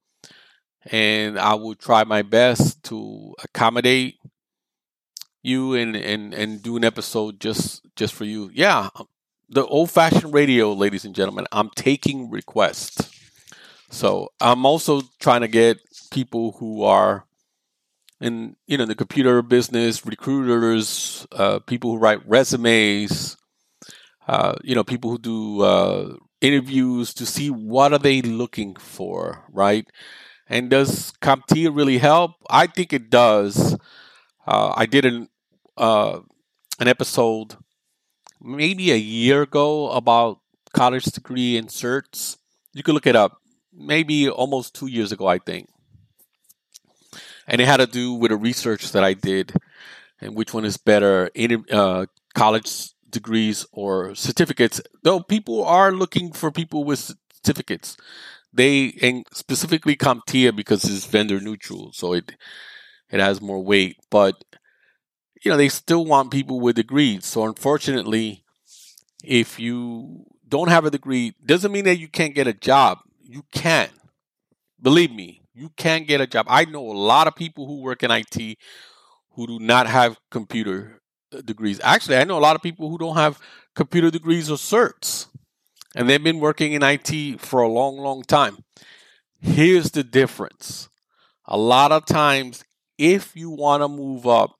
and 0.85 1.39
I 1.39 1.53
will 1.53 1.75
try 1.75 2.03
my 2.03 2.23
best 2.23 2.81
to 2.85 3.35
accommodate 3.43 4.15
you 5.43 5.75
and, 5.75 5.95
and, 5.95 6.33
and 6.33 6.63
do 6.63 6.77
an 6.77 6.83
episode 6.83 7.39
just 7.39 7.85
just 7.95 8.15
for 8.15 8.25
you. 8.25 8.49
Yeah, 8.55 8.89
the 9.49 9.67
old 9.67 9.91
fashioned 9.91 10.33
radio, 10.33 10.73
ladies 10.73 11.05
and 11.05 11.13
gentlemen. 11.13 11.45
I'm 11.51 11.69
taking 11.75 12.31
requests. 12.31 13.10
So 13.91 14.29
I'm 14.41 14.65
also 14.65 15.03
trying 15.19 15.41
to 15.41 15.49
get 15.49 15.79
people 16.11 16.53
who 16.59 16.83
are 16.83 17.25
in 18.21 18.55
you 18.67 18.77
know 18.77 18.85
the 18.85 18.95
computer 18.95 19.41
business, 19.41 20.05
recruiters, 20.05 21.27
uh, 21.33 21.59
people 21.59 21.91
who 21.91 21.97
write 21.97 22.27
resumes, 22.27 23.37
uh, 24.27 24.55
you 24.63 24.75
know 24.75 24.83
people 24.83 25.11
who 25.11 25.17
do 25.19 25.61
uh, 25.61 26.15
interviews 26.41 27.13
to 27.15 27.25
see 27.25 27.49
what 27.49 27.93
are 27.93 27.99
they 27.99 28.21
looking 28.21 28.75
for, 28.75 29.45
right? 29.51 29.87
And 30.47 30.69
does 30.69 31.13
CompTIA 31.21 31.75
really 31.75 31.99
help? 31.99 32.33
I 32.49 32.67
think 32.67 32.93
it 32.93 33.09
does. 33.09 33.77
Uh, 34.47 34.73
I 34.75 34.85
did 34.87 35.05
an 35.05 35.29
uh, 35.77 36.21
an 36.79 36.87
episode 36.87 37.57
maybe 38.41 38.91
a 38.91 38.97
year 38.97 39.43
ago 39.43 39.91
about 39.91 40.39
college 40.73 41.05
degree 41.05 41.57
inserts. 41.57 42.37
You 42.73 42.83
can 42.83 42.95
look 42.95 43.07
it 43.07 43.15
up. 43.17 43.40
Maybe 43.73 44.29
almost 44.29 44.75
two 44.75 44.87
years 44.87 45.11
ago, 45.11 45.27
I 45.27 45.39
think 45.39 45.69
and 47.47 47.61
it 47.61 47.67
had 47.67 47.77
to 47.77 47.87
do 47.87 48.13
with 48.13 48.31
a 48.31 48.37
research 48.37 48.91
that 48.91 49.03
I 49.03 49.13
did 49.13 49.53
and 50.21 50.35
which 50.35 50.53
one 50.53 50.65
is 50.65 50.77
better, 50.77 51.29
uh, 51.71 52.05
college 52.33 52.91
degrees 53.09 53.65
or 53.71 54.15
certificates. 54.15 54.79
Though 55.03 55.19
people 55.19 55.65
are 55.65 55.91
looking 55.91 56.31
for 56.31 56.51
people 56.51 56.83
with 56.83 57.13
certificates, 57.33 57.97
they 58.53 58.93
and 59.01 59.25
specifically 59.33 59.95
CompTIA 59.95 60.55
because 60.55 60.83
it's 60.85 61.05
vendor 61.05 61.39
neutral, 61.39 61.91
so 61.93 62.13
it 62.13 62.33
it 63.09 63.19
has 63.19 63.41
more 63.41 63.63
weight. 63.63 63.97
But 64.09 64.43
you 65.43 65.51
know 65.51 65.57
they 65.57 65.69
still 65.69 66.05
want 66.05 66.31
people 66.31 66.59
with 66.59 66.75
degrees. 66.75 67.25
So 67.25 67.43
unfortunately, 67.45 68.43
if 69.23 69.59
you 69.59 70.25
don't 70.47 70.69
have 70.69 70.85
a 70.85 70.91
degree, 70.91 71.33
doesn't 71.45 71.71
mean 71.71 71.85
that 71.85 71.99
you 71.99 72.07
can't 72.07 72.35
get 72.35 72.47
a 72.47 72.53
job. 72.53 72.99
You 73.31 73.45
can. 73.53 73.87
Believe 74.81 75.09
me, 75.09 75.41
you 75.53 75.69
can 75.77 76.03
get 76.03 76.19
a 76.19 76.27
job. 76.27 76.47
I 76.49 76.65
know 76.65 76.91
a 76.91 76.91
lot 76.91 77.27
of 77.27 77.35
people 77.35 77.65
who 77.65 77.79
work 77.81 78.03
in 78.03 78.11
IT 78.11 78.57
who 79.35 79.47
do 79.47 79.57
not 79.57 79.87
have 79.87 80.17
computer 80.29 80.99
uh, 81.33 81.39
degrees. 81.39 81.79
Actually, 81.81 82.17
I 82.17 82.25
know 82.25 82.37
a 82.37 82.43
lot 82.43 82.57
of 82.57 82.61
people 82.61 82.89
who 82.89 82.97
don't 82.97 83.15
have 83.15 83.39
computer 83.73 84.11
degrees 84.11 84.51
or 84.51 84.57
certs, 84.57 85.27
and 85.95 86.09
they've 86.09 86.21
been 86.21 86.41
working 86.41 86.73
in 86.73 86.83
IT 86.83 87.39
for 87.39 87.61
a 87.61 87.69
long, 87.69 87.97
long 87.99 88.21
time. 88.23 88.65
Here's 89.39 89.91
the 89.91 90.03
difference 90.03 90.89
a 91.45 91.57
lot 91.57 91.93
of 91.93 92.05
times, 92.05 92.65
if 92.97 93.33
you 93.33 93.49
want 93.49 93.81
to 93.81 93.87
move 93.87 94.27
up, 94.27 94.57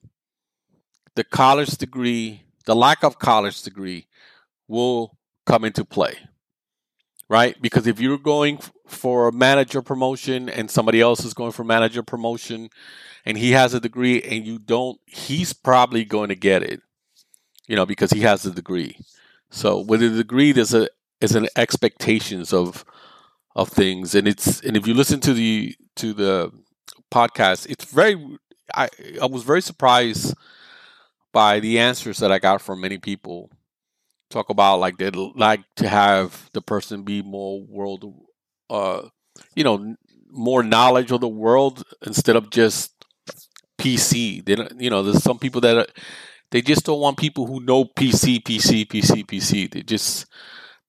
the 1.16 1.26
college 1.26 1.72
degree, 1.72 2.44
the 2.66 2.76
lack 2.76 3.04
of 3.04 3.20
college 3.20 3.64
degree, 3.64 4.08
will 4.70 5.18
come 5.46 5.66
into 5.66 5.84
play 5.84 6.16
right? 7.32 7.62
Because 7.62 7.88
if 7.88 8.02
you're 8.02 8.18
going 8.18 8.60
for 8.88 9.30
a 9.30 9.32
manager 9.32 9.82
promotion 9.82 10.50
and 10.50 10.70
somebody 10.70 11.00
else 11.00 11.24
is 11.24 11.34
going 11.34 11.54
for 11.54 11.64
manager 11.64 12.04
promotion 12.04 12.70
and 13.26 13.38
he 13.38 13.54
has 13.54 13.74
a 13.74 13.80
degree 13.80 14.22
and 14.22 14.46
you 14.46 14.60
don't, 14.60 15.00
he's 15.06 15.54
probably 15.54 16.04
going 16.04 16.28
to 16.28 16.36
get 16.36 16.62
it, 16.62 16.82
you 17.68 17.76
know, 17.78 17.86
because 17.86 18.12
he 18.12 18.20
has 18.20 18.46
a 18.46 18.52
degree. 18.52 18.98
So 19.50 19.80
with 19.80 20.04
a 20.04 20.10
degree, 20.10 20.52
there's 20.52 20.74
a 20.74 20.90
is 21.22 21.34
an 21.34 21.48
expectations 21.56 22.52
of 22.52 22.84
of 23.56 23.70
things, 23.70 24.14
and 24.14 24.28
it's 24.28 24.60
and 24.62 24.76
if 24.76 24.86
you 24.86 24.94
listen 24.94 25.20
to 25.22 25.34
the 25.34 25.76
to 25.98 26.14
the 26.14 26.52
podcast, 27.12 27.70
it's 27.70 27.86
very. 27.86 28.40
I 28.74 28.90
I 29.22 29.26
was 29.26 29.44
very 29.44 29.62
surprised 29.62 30.36
by 31.32 31.60
the 31.60 31.80
answers 31.80 32.18
that 32.20 32.32
I 32.32 32.40
got 32.40 32.62
from 32.62 32.82
many 32.82 32.98
people 32.98 33.52
talk 34.32 34.50
about 34.50 34.80
like 34.80 34.98
they'd 34.98 35.16
like 35.16 35.62
to 35.76 35.88
have 35.88 36.50
the 36.54 36.62
person 36.62 37.04
be 37.04 37.22
more 37.22 37.62
world, 37.68 38.06
uh, 38.70 39.10
you 39.56 39.64
know, 39.64 39.96
more 40.30 40.64
knowledge 40.64 41.12
of 41.12 41.22
the 41.22 41.28
world 41.28 41.84
instead 42.06 42.36
of 42.36 42.50
just 42.50 43.06
PC. 43.80 44.44
They 44.46 44.56
don't, 44.56 44.80
you 44.80 44.90
know, 44.90 45.04
there's 45.04 45.24
some 45.24 45.40
people 45.40 45.62
that 45.62 45.78
are, 45.78 45.88
they 46.52 46.62
just 46.62 46.86
don't 46.86 47.00
want 47.00 47.18
people 47.18 47.48
who 47.48 47.60
know 47.62 47.86
PC, 47.86 48.42
PC, 48.42 48.86
PC, 48.88 49.26
PC. 49.26 49.72
They 49.72 49.84
just 49.84 50.26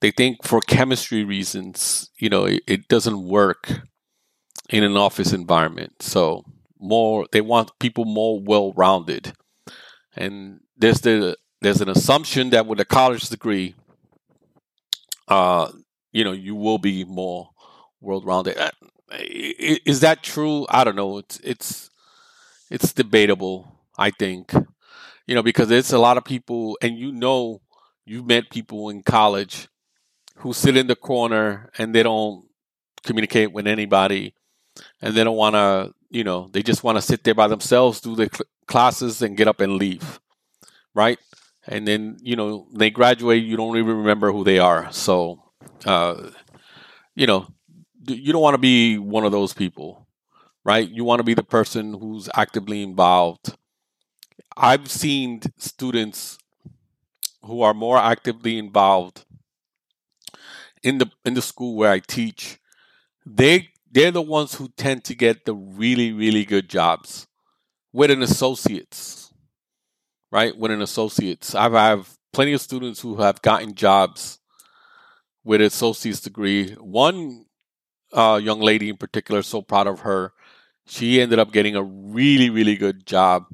they 0.00 0.11
think 0.11 0.44
for 0.44 0.61
chemistry 0.61 1.24
reasons, 1.24 2.11
you 2.18 2.28
know, 2.28 2.44
it, 2.44 2.62
it 2.66 2.88
doesn't 2.88 3.28
work 3.28 3.70
in 4.68 4.83
an 4.83 4.96
office 4.96 5.33
environment. 5.33 6.02
So 6.02 6.44
more, 6.81 7.26
they 7.31 7.40
want 7.40 7.78
people 7.78 8.05
more 8.05 8.40
well 8.42 8.72
rounded, 8.72 9.33
and 10.16 10.61
there's 10.76 11.00
the 11.00 11.37
there's 11.62 11.81
an 11.81 11.88
assumption 11.88 12.51
that 12.51 12.66
with 12.66 12.81
a 12.81 12.85
college 12.85 13.29
degree, 13.29 13.75
uh, 15.29 15.70
you 16.12 16.25
know, 16.25 16.33
you 16.33 16.55
will 16.55 16.79
be 16.79 17.05
more 17.05 17.51
world 18.01 18.27
rounded. 18.27 18.59
Uh, 18.59 18.70
is 19.18 20.01
that 20.01 20.22
true? 20.22 20.66
I 20.68 20.85
don't 20.85 20.96
know. 20.96 21.18
It's 21.18 21.38
it's 21.40 21.90
it's 22.70 22.92
debatable. 22.92 23.68
I 23.98 24.11
think 24.11 24.53
you 25.27 25.35
know, 25.35 25.42
because 25.42 25.70
it's 25.70 25.92
a 25.92 25.98
lot 25.98 26.16
of 26.16 26.25
people, 26.25 26.77
and 26.83 26.98
you 26.98 27.12
know, 27.12 27.61
you've 28.05 28.27
met 28.27 28.51
people 28.51 28.90
in 28.90 29.03
college 29.03 29.68
who 30.37 30.53
sit 30.53 30.77
in 30.77 30.87
the 30.87 30.96
corner 30.96 31.70
and 31.79 31.94
they 31.94 32.03
don't 32.03 32.46
communicate 33.05 33.53
with 33.53 33.66
anybody, 33.66 34.35
and 35.01 35.14
they 35.14 35.25
don't 35.25 35.37
want 35.37 35.55
to, 35.55 35.94
you 36.11 36.25
know, 36.25 36.48
they 36.53 36.62
just 36.62 36.83
want 36.83 36.98
to 36.98 37.03
sit 37.03 37.25
there 37.25 37.35
by 37.35 37.48
themselves, 37.48 38.01
do 38.01 38.16
their 38.16 38.29
cl- 38.33 38.48
classes, 38.66 39.22
and 39.22 39.37
get 39.37 39.48
up 39.48 39.61
and 39.61 39.77
leave, 39.77 40.20
right? 40.94 41.18
And 41.66 41.87
then 41.87 42.18
you 42.22 42.37
know 42.37 42.66
they 42.72 42.90
graduate, 42.90 43.44
you 43.44 43.57
don't 43.57 43.77
even 43.77 43.96
remember 43.96 44.33
who 44.33 44.44
they 44.44 44.59
are. 44.59 44.90
So, 44.92 45.42
uh, 45.87 46.31
you 47.14 47.27
know, 47.27 47.46
you 48.07 48.33
don't 48.33 48.42
want 48.42 48.55
to 48.55 48.59
be 48.59 48.98
one 48.98 49.25
of 49.25 49.33
those 49.33 49.55
people, 49.55 50.07
right? 50.64 50.88
You 50.88 51.05
want 51.05 51.20
to 51.20 51.25
be 51.25 51.35
the 51.35 51.44
person 51.44 51.94
who's 51.94 52.29
actively 52.35 52.83
involved. 52.83 53.55
I've 54.57 54.90
seen 54.90 55.40
students 55.59 56.38
who 57.42 57.62
are 57.62 57.75
more 57.75 57.98
actively 57.98 58.59
involved 58.59 59.25
in 60.83 60.98
the 60.98 61.11
in 61.25 61.35
the 61.35 61.42
school 61.42 61.77
where 61.77 61.90
I 61.90 61.98
teach. 62.01 62.59
They 63.27 63.70
they're 63.90 64.11
the 64.11 64.22
ones 64.22 64.55
who 64.55 64.68
tend 64.77 65.05
to 65.05 65.14
get 65.14 65.44
the 65.44 65.55
really 65.55 66.12
really 66.12 66.44
good 66.44 66.68
jobs 66.68 67.27
with 67.92 68.11
an 68.11 68.22
associates, 68.22 69.21
right? 70.33 70.57
With 70.57 70.73
an 70.73 70.83
associates, 70.83 71.55
I've 71.55 71.75
I 71.75 71.88
have 71.88 72.18
plenty 72.33 72.55
of 72.55 72.61
students 72.61 73.01
who 73.01 73.16
have 73.16 73.42
gotten 73.42 73.75
jobs 73.75 74.38
with 75.45 75.61
an 75.61 75.66
associate's 75.68 76.21
degree. 76.21 76.73
One 76.75 77.45
uh, 78.12 78.40
young 78.42 78.61
lady 78.61 78.88
in 78.88 78.97
particular, 78.97 79.42
so 79.42 79.62
proud 79.62 79.87
of 79.87 80.01
her. 80.01 80.33
She 80.87 81.21
ended 81.21 81.38
up 81.38 81.53
getting 81.53 81.77
a 81.77 81.83
really, 81.83 82.51
really 82.51 82.77
good 82.77 83.07
job, 83.07 83.45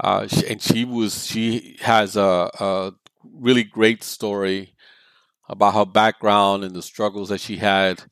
uh, 0.00 0.26
and 0.48 0.60
she 0.60 0.84
was 0.84 1.26
she 1.26 1.76
has 1.80 2.16
a, 2.16 2.50
a 2.58 2.92
really 3.22 3.62
great 3.62 4.02
story 4.02 4.74
about 5.48 5.74
her 5.74 5.86
background 5.86 6.64
and 6.64 6.74
the 6.74 6.82
struggles 6.82 7.28
that 7.28 7.40
she 7.40 7.58
had. 7.58 8.02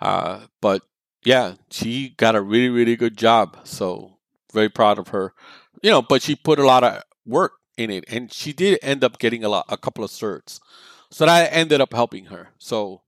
Uh, 0.00 0.46
but 0.60 0.82
yeah, 1.24 1.54
she 1.70 2.10
got 2.10 2.34
a 2.34 2.40
really, 2.40 2.68
really 2.68 2.96
good 2.96 3.16
job. 3.16 3.58
So 3.64 4.18
very 4.52 4.68
proud 4.68 4.98
of 4.98 5.08
her. 5.08 5.34
You 5.82 5.90
know, 5.90 6.02
but 6.02 6.22
she 6.22 6.34
put 6.34 6.58
a 6.58 6.66
lot 6.66 6.84
of 6.84 7.02
work 7.26 7.52
in 7.76 7.90
it, 7.90 8.04
and 8.08 8.32
she 8.32 8.52
did 8.52 8.78
end 8.82 9.04
up 9.04 9.18
getting 9.18 9.44
a 9.44 9.48
lot, 9.48 9.66
a 9.68 9.76
couple 9.76 10.04
of 10.04 10.10
certs. 10.10 10.60
So 11.10 11.24
that 11.26 11.52
ended 11.52 11.80
up 11.80 11.92
helping 11.92 12.26
her. 12.26 12.50
So 12.58 13.02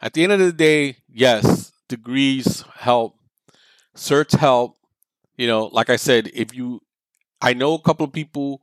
at 0.00 0.12
the 0.14 0.22
end 0.22 0.32
of 0.32 0.38
the 0.38 0.52
day, 0.52 0.98
yes, 1.08 1.72
degrees 1.88 2.64
help, 2.76 3.16
certs 3.96 4.36
help. 4.36 4.76
You 5.36 5.46
know, 5.46 5.66
like 5.66 5.90
I 5.90 5.96
said, 5.96 6.30
if 6.34 6.54
you, 6.54 6.82
I 7.40 7.54
know 7.54 7.74
a 7.74 7.80
couple 7.82 8.04
of 8.04 8.12
people, 8.12 8.62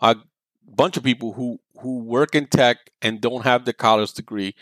a 0.00 0.16
bunch 0.66 0.96
of 0.96 1.04
people 1.04 1.32
who 1.32 1.60
who 1.80 1.98
work 1.98 2.34
in 2.34 2.46
tech 2.46 2.78
and 3.02 3.20
don't 3.20 3.44
have 3.44 3.64
the 3.66 3.72
college 3.72 4.12
degree 4.14 4.54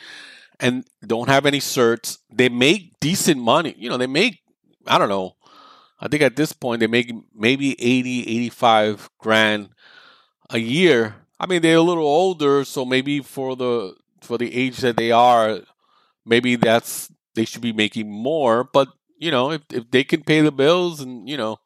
and 0.60 0.84
don't 1.06 1.28
have 1.28 1.46
any 1.46 1.60
certs. 1.60 2.18
They 2.32 2.48
make 2.48 2.98
decent 3.00 3.40
money. 3.40 3.74
You 3.78 3.88
know, 3.88 3.96
they 3.96 4.06
make 4.06 4.40
I 4.86 4.98
don't 4.98 5.08
know. 5.08 5.36
I 6.00 6.08
think 6.08 6.22
at 6.22 6.36
this 6.36 6.52
point 6.52 6.80
they 6.80 6.86
make 6.86 7.12
maybe 7.34 7.80
80, 7.80 8.22
85 8.22 9.10
grand 9.18 9.70
a 10.50 10.58
year. 10.58 11.16
I 11.38 11.46
mean, 11.46 11.62
they're 11.62 11.76
a 11.76 11.82
little 11.82 12.04
older, 12.04 12.64
so 12.64 12.84
maybe 12.84 13.20
for 13.20 13.56
the 13.56 13.94
for 14.20 14.38
the 14.38 14.54
age 14.54 14.78
that 14.78 14.96
they 14.96 15.12
are, 15.12 15.60
maybe 16.24 16.56
that's 16.56 17.10
they 17.34 17.44
should 17.44 17.62
be 17.62 17.72
making 17.72 18.10
more. 18.10 18.64
But 18.64 18.88
you 19.18 19.30
know, 19.30 19.50
if 19.50 19.62
if 19.70 19.90
they 19.90 20.04
can 20.04 20.22
pay 20.22 20.40
the 20.40 20.52
bills 20.52 21.00
and 21.00 21.28
you 21.28 21.36
know, 21.36 21.58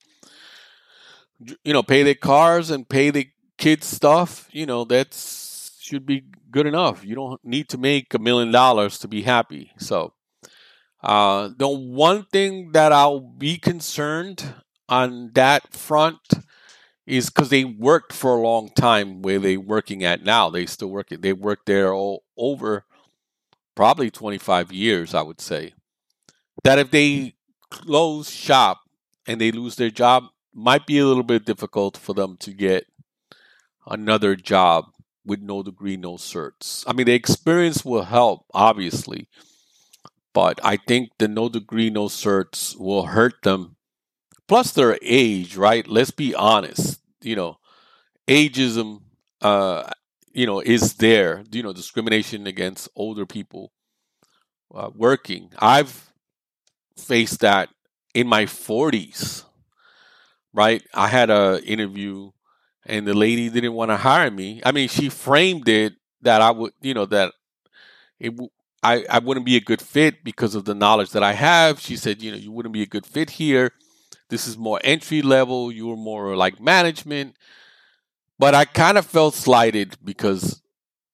you 1.65 1.73
know, 1.73 1.83
pay 1.83 2.03
their 2.03 2.15
cars 2.15 2.71
and 2.71 2.89
pay 2.89 3.11
the 3.11 3.29
kids 3.57 3.87
stuff, 3.87 4.49
you 4.53 4.67
know, 4.67 4.85
that's 4.85 5.79
should 5.81 6.07
be 6.07 6.25
good 6.51 6.67
enough. 6.67 7.05
You 7.05 7.15
don't 7.15 7.45
need 7.45 7.69
to 7.71 7.79
make 7.79 8.13
a 8.15 8.19
million 8.19 8.53
dollars 8.53 8.99
to 8.99 9.09
be 9.09 9.23
happy. 9.23 9.73
So, 9.79 10.13
uh, 11.03 11.51
the 11.57 11.69
one 11.69 12.25
thing 12.25 12.73
that 12.73 12.93
I'll 12.93 13.21
be 13.21 13.59
concerned 13.59 14.55
on 14.89 15.33
that 15.35 15.73
front 15.75 16.19
is 17.07 17.31
because 17.31 17.49
they 17.49 17.65
worked 17.65 18.13
for 18.13 18.37
a 18.37 18.43
long 18.43 18.71
time 18.71 19.23
where 19.23 19.39
they're 19.39 19.61
working 19.61 20.05
at 20.05 20.25
now. 20.25 20.51
They 20.51 20.67
still 20.67 20.91
work. 20.91 21.09
They 21.09 21.33
worked 21.33 21.67
there 21.67 21.93
all 21.93 22.25
over 22.37 22.85
probably 23.75 24.11
25 24.11 24.73
years, 24.73 25.15
I 25.15 25.23
would 25.23 25.41
say. 25.41 25.73
That 26.65 26.79
if 26.79 26.91
they 26.91 27.35
close 27.71 28.31
shop 28.31 28.81
and 29.27 29.41
they 29.41 29.53
lose 29.53 29.77
their 29.77 29.91
job, 29.91 30.25
might 30.53 30.87
be 30.87 30.99
a 30.99 31.07
little 31.07 31.23
bit 31.23 31.45
difficult 31.45 31.97
for 31.97 32.13
them 32.13 32.37
to 32.41 32.53
get 32.53 32.87
another 33.87 34.35
job 34.35 34.87
with 35.25 35.41
no 35.41 35.63
degree, 35.63 35.97
no 35.97 36.15
certs. 36.15 36.85
I 36.87 36.93
mean, 36.93 37.07
the 37.07 37.13
experience 37.13 37.85
will 37.85 38.05
help, 38.05 38.47
obviously, 38.53 39.29
but 40.35 40.61
I 40.63 40.77
think 40.77 41.11
the 41.19 41.29
no 41.29 41.49
degree, 41.49 41.91
no 41.91 42.07
certs 42.07 42.79
will 42.79 43.07
hurt 43.07 43.43
them. 43.43 43.77
Plus, 44.47 44.73
their 44.73 44.99
age, 45.03 45.57
right? 45.57 45.87
Let's 45.87 46.11
be 46.11 46.35
honest. 46.35 47.01
You 47.21 47.37
know, 47.37 47.59
ageism 48.27 49.03
uh, 49.41 49.91
you 50.33 50.47
know, 50.47 50.61
is 50.61 50.95
there, 50.95 51.43
you 51.51 51.63
know, 51.63 51.73
discrimination 51.73 52.47
against 52.47 52.89
older 52.95 53.27
people 53.27 53.73
uh, 54.75 54.91
working. 54.95 55.51
I've 55.59 56.13
faced 56.97 57.41
that 57.41 57.71
in 58.15 58.27
my 58.27 58.45
40s, 58.45 59.45
right? 60.53 60.83
I 60.95 61.09
had 61.09 61.31
a 61.31 61.61
interview 61.65 62.31
and 62.87 63.07
the 63.07 63.15
lady 63.15 63.49
didn't 63.49 63.75
want 63.75 63.91
to 63.91 63.97
hire 63.97 64.31
me. 64.31 64.63
I 64.65 64.73
mean, 64.73 64.89
she 64.89 65.09
framed 65.09 65.69
it 65.69 65.95
that 66.23 66.41
I 66.41 66.51
would, 66.51 66.73
you 66.81 66.95
know, 66.95 67.07
that 67.07 67.33
it 68.19 68.33
I, 68.83 69.05
I 69.11 69.19
wouldn't 69.19 69.47
be 69.47 69.57
a 69.57 69.61
good 69.61 69.83
fit 69.83 70.23
because 70.23 70.55
of 70.55 70.65
the 70.65 70.75
knowledge 70.75 71.11
that 71.11 71.23
I 71.23 71.33
have. 71.33 71.81
She 71.81 71.97
said, 71.97 72.23
you 72.23 72.31
know, 72.31 72.37
you 72.37 72.53
wouldn't 72.53 72.73
be 72.73 72.83
a 72.83 72.87
good 72.87 73.07
fit 73.07 73.31
here. 73.31 73.73
This 74.29 74.47
is 74.47 74.57
more 74.57 74.81
entry 74.85 75.23
level. 75.23 75.73
You 75.73 75.89
were 75.89 75.97
more 75.97 76.37
like 76.37 76.61
management. 76.61 77.37
But 78.39 78.55
I 78.55 78.65
kind 78.65 78.97
of 78.99 79.07
felt 79.07 79.35
slighted 79.35 79.97
because, 80.05 80.63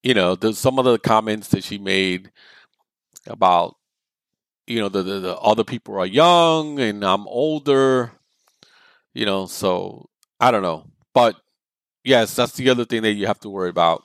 you 0.03 0.13
know, 0.13 0.35
the, 0.35 0.53
some 0.53 0.79
of 0.79 0.85
the 0.85 0.99
comments 0.99 1.49
that 1.49 1.65
she 1.65 1.79
made 1.79 2.31
about, 3.27 3.77
you 4.67 4.79
know, 4.79 4.91
the, 4.91 5.03
the, 5.03 5.21
the 5.21 5.39
other 5.39 5.65
people 5.65 5.97
are 5.99 6.07
young 6.07 6.79
and 6.81 7.03
I'm 7.03 7.27
older, 7.27 8.13
you 9.15 9.25
know, 9.25 9.47
so 9.47 10.11
I 10.39 10.51
don't 10.51 10.63
know. 10.63 10.87
But 11.15 11.37
yes, 12.03 12.35
that's 12.35 12.53
the 12.53 12.69
other 12.69 12.85
thing 12.85 13.03
that 13.03 13.13
you 13.13 13.27
have 13.27 13.41
to 13.41 13.49
worry 13.49 13.71
about, 13.71 14.03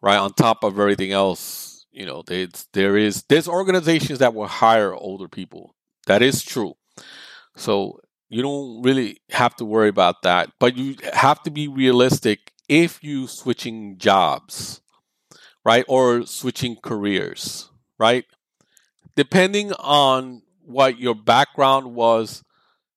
right? 0.00 0.16
On 0.16 0.32
top 0.32 0.64
of 0.64 0.78
everything 0.78 1.12
else, 1.12 1.63
you 1.94 2.04
know, 2.04 2.22
there 2.26 2.96
is, 2.96 3.22
there's 3.28 3.48
organizations 3.48 4.18
that 4.18 4.34
will 4.34 4.46
hire 4.46 4.94
older 4.94 5.28
people. 5.28 5.74
That 6.06 6.22
is 6.22 6.42
true. 6.42 6.74
So 7.56 8.00
you 8.28 8.42
don't 8.42 8.82
really 8.82 9.20
have 9.30 9.54
to 9.56 9.64
worry 9.64 9.88
about 9.88 10.22
that. 10.22 10.50
But 10.58 10.76
you 10.76 10.96
have 11.12 11.42
to 11.44 11.50
be 11.50 11.68
realistic 11.68 12.52
if 12.68 13.02
you 13.04 13.28
switching 13.28 13.96
jobs, 13.98 14.80
right? 15.64 15.84
Or 15.88 16.26
switching 16.26 16.76
careers, 16.82 17.70
right? 17.98 18.24
Depending 19.14 19.72
on 19.74 20.42
what 20.64 20.98
your 20.98 21.14
background 21.14 21.94
was, 21.94 22.42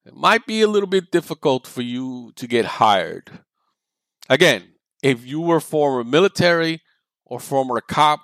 it 0.06 0.16
might 0.16 0.48
be 0.48 0.62
a 0.62 0.68
little 0.68 0.90
bit 0.90 1.12
difficult 1.12 1.68
for 1.68 1.82
you 1.82 2.32
to 2.36 2.48
get 2.48 2.66
hired. 2.66 3.30
Again, 4.30 4.64
if 5.04 5.26
you 5.26 5.42
were 5.42 5.60
former 5.60 6.04
military 6.04 6.82
or 7.26 7.40
former 7.40 7.80
cop, 7.82 8.22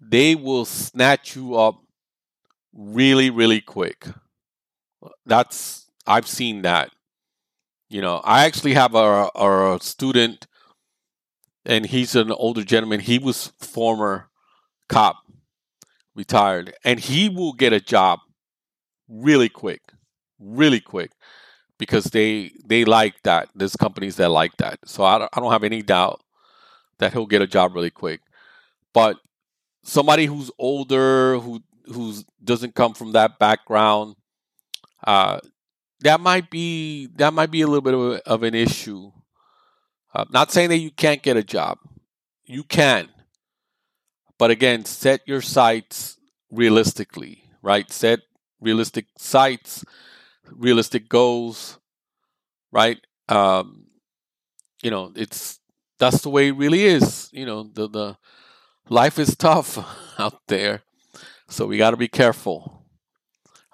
they 0.00 0.34
will 0.34 0.64
snatch 0.64 1.36
you 1.36 1.56
up 1.56 1.80
really, 2.72 3.30
really 3.30 3.60
quick. 3.60 4.06
That's 5.26 5.86
I've 6.06 6.26
seen 6.26 6.62
that. 6.62 6.90
You 7.88 8.02
know, 8.02 8.20
I 8.24 8.44
actually 8.44 8.74
have 8.74 8.94
a, 8.94 9.30
a 9.34 9.78
student, 9.80 10.46
and 11.64 11.86
he's 11.86 12.14
an 12.14 12.30
older 12.32 12.62
gentleman. 12.62 13.00
He 13.00 13.18
was 13.18 13.52
former 13.58 14.28
cop, 14.88 15.16
retired, 16.14 16.74
and 16.84 17.00
he 17.00 17.28
will 17.28 17.52
get 17.52 17.72
a 17.72 17.80
job 17.80 18.20
really 19.08 19.48
quick, 19.48 19.80
really 20.38 20.80
quick, 20.80 21.12
because 21.78 22.04
they 22.04 22.52
they 22.64 22.84
like 22.84 23.22
that. 23.22 23.48
There's 23.54 23.76
companies 23.76 24.16
that 24.16 24.28
like 24.28 24.56
that, 24.58 24.80
so 24.84 25.04
I 25.04 25.18
don't, 25.18 25.30
I 25.32 25.40
don't 25.40 25.52
have 25.52 25.64
any 25.64 25.82
doubt 25.82 26.20
that 26.98 27.12
he'll 27.12 27.26
get 27.26 27.42
a 27.42 27.46
job 27.46 27.74
really 27.74 27.90
quick. 27.90 28.20
But 28.92 29.16
somebody 29.88 30.26
who's 30.26 30.50
older, 30.58 31.38
who 31.38 31.60
who 31.86 32.14
doesn't 32.44 32.74
come 32.74 32.92
from 32.92 33.12
that 33.12 33.38
background, 33.38 34.14
uh, 35.06 35.40
that 36.00 36.20
might 36.20 36.50
be 36.50 37.08
that 37.16 37.32
might 37.32 37.50
be 37.50 37.62
a 37.62 37.66
little 37.66 37.82
bit 37.82 37.94
of, 37.94 38.00
a, 38.00 38.28
of 38.28 38.42
an 38.42 38.54
issue. 38.54 39.10
Uh, 40.14 40.24
not 40.30 40.52
saying 40.52 40.68
that 40.68 40.78
you 40.78 40.90
can't 40.90 41.22
get 41.22 41.36
a 41.36 41.42
job, 41.42 41.78
you 42.44 42.62
can, 42.62 43.08
but 44.38 44.50
again, 44.50 44.84
set 44.84 45.20
your 45.26 45.40
sights 45.40 46.16
realistically, 46.50 47.44
right? 47.62 47.90
Set 47.90 48.20
realistic 48.60 49.06
sights, 49.16 49.84
realistic 50.50 51.08
goals, 51.08 51.78
right? 52.72 52.98
Um, 53.28 53.86
you 54.82 54.90
know, 54.90 55.12
it's 55.14 55.60
that's 55.98 56.22
the 56.22 56.30
way 56.30 56.48
it 56.48 56.56
really 56.56 56.84
is. 56.84 57.28
You 57.32 57.46
know, 57.46 57.62
the 57.64 57.88
the 57.88 58.16
life 58.88 59.18
is 59.18 59.36
tough 59.36 59.78
out 60.18 60.40
there, 60.48 60.82
so 61.48 61.66
we 61.66 61.78
got 61.78 61.90
to 61.90 61.96
be 61.96 62.08
careful. 62.08 62.84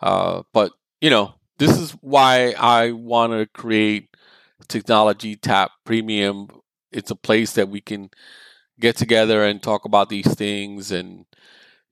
Uh, 0.01 0.43
but 0.53 0.73
you 1.01 1.11
know, 1.11 1.35
this 1.59 1.79
is 1.79 1.93
why 2.01 2.55
I 2.59 2.93
want 2.93 3.33
to 3.33 3.47
create 3.47 4.09
Technology 4.69 5.37
Tap 5.37 5.71
Premium. 5.85 6.49
It's 6.93 7.11
a 7.11 7.17
place 7.17 7.53
that 7.53 7.69
we 7.69 7.81
can 7.81 8.11
get 8.81 8.97
together 8.97 9.45
and 9.45 9.63
talk 9.63 9.85
about 9.85 10.09
these 10.09 10.35
things, 10.35 10.91
and 10.91 11.27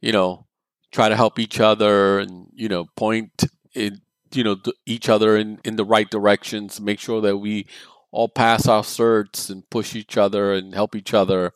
you 0.00 0.12
know, 0.12 0.46
try 0.90 1.08
to 1.08 1.16
help 1.16 1.38
each 1.38 1.60
other, 1.60 2.18
and 2.18 2.46
you 2.52 2.68
know, 2.68 2.86
point 2.96 3.44
it, 3.74 3.94
you 4.32 4.44
know, 4.44 4.56
each 4.86 5.08
other 5.08 5.36
in 5.36 5.58
in 5.64 5.76
the 5.76 5.84
right 5.84 6.10
directions. 6.10 6.80
Make 6.80 7.00
sure 7.00 7.20
that 7.20 7.38
we 7.38 7.66
all 8.10 8.28
pass 8.28 8.68
our 8.68 8.82
certs 8.82 9.48
and 9.48 9.68
push 9.70 9.94
each 9.94 10.18
other 10.18 10.52
and 10.52 10.74
help 10.74 10.94
each 10.94 11.14
other 11.14 11.52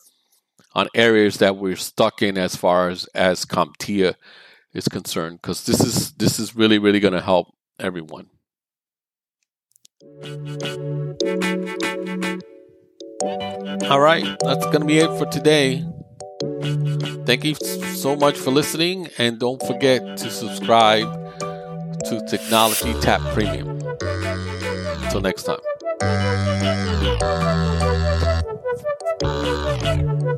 on 0.73 0.87
areas 0.93 1.37
that 1.37 1.57
we're 1.57 1.75
stuck 1.75 2.21
in 2.21 2.37
as 2.37 2.55
far 2.55 2.89
as 2.89 3.05
as 3.15 3.45
CompTIA 3.45 4.15
is 4.73 4.87
concerned 4.87 5.39
because 5.41 5.65
this 5.65 5.81
is 5.81 6.11
this 6.13 6.39
is 6.39 6.55
really 6.55 6.79
really 6.79 6.99
going 6.99 7.13
to 7.13 7.21
help 7.21 7.47
everyone. 7.79 8.27
All 13.89 13.99
right, 13.99 14.25
that's 14.41 14.65
going 14.65 14.81
to 14.81 14.85
be 14.85 14.99
it 14.99 15.17
for 15.17 15.25
today. 15.25 15.85
Thank 17.25 17.43
you 17.43 17.55
so 17.55 18.15
much 18.15 18.37
for 18.37 18.51
listening, 18.51 19.09
and 19.17 19.39
don't 19.39 19.61
forget 19.63 20.17
to 20.17 20.29
subscribe 20.29 21.07
to 22.05 22.25
Technology 22.29 22.93
Tap 23.01 23.21
Premium. 23.33 23.81
Until 25.03 25.21
next 25.21 25.43
time. 25.43 25.59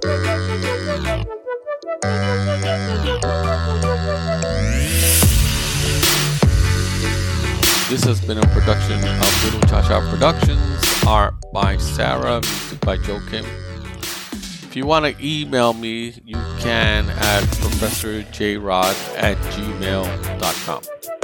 This 0.01 0.11
has 8.05 8.21
been 8.21 8.37
a 8.37 8.47
production 8.47 8.93
of 8.93 9.43
Little 9.43 9.61
Cha 9.61 9.81
Cha 9.85 10.09
Productions, 10.09 11.05
art 11.05 11.33
by 11.51 11.75
Sarah, 11.77 12.39
music 12.39 12.79
by 12.79 12.95
Joe 12.97 13.19
Kim. 13.29 13.43
If 14.01 14.75
you 14.75 14.85
want 14.85 15.05
to 15.05 15.15
email 15.25 15.73
me, 15.73 16.13
you 16.23 16.37
can 16.59 17.09
at 17.09 17.43
professorjrod 17.43 19.17
at 19.17 19.37
gmail.com. 19.37 21.18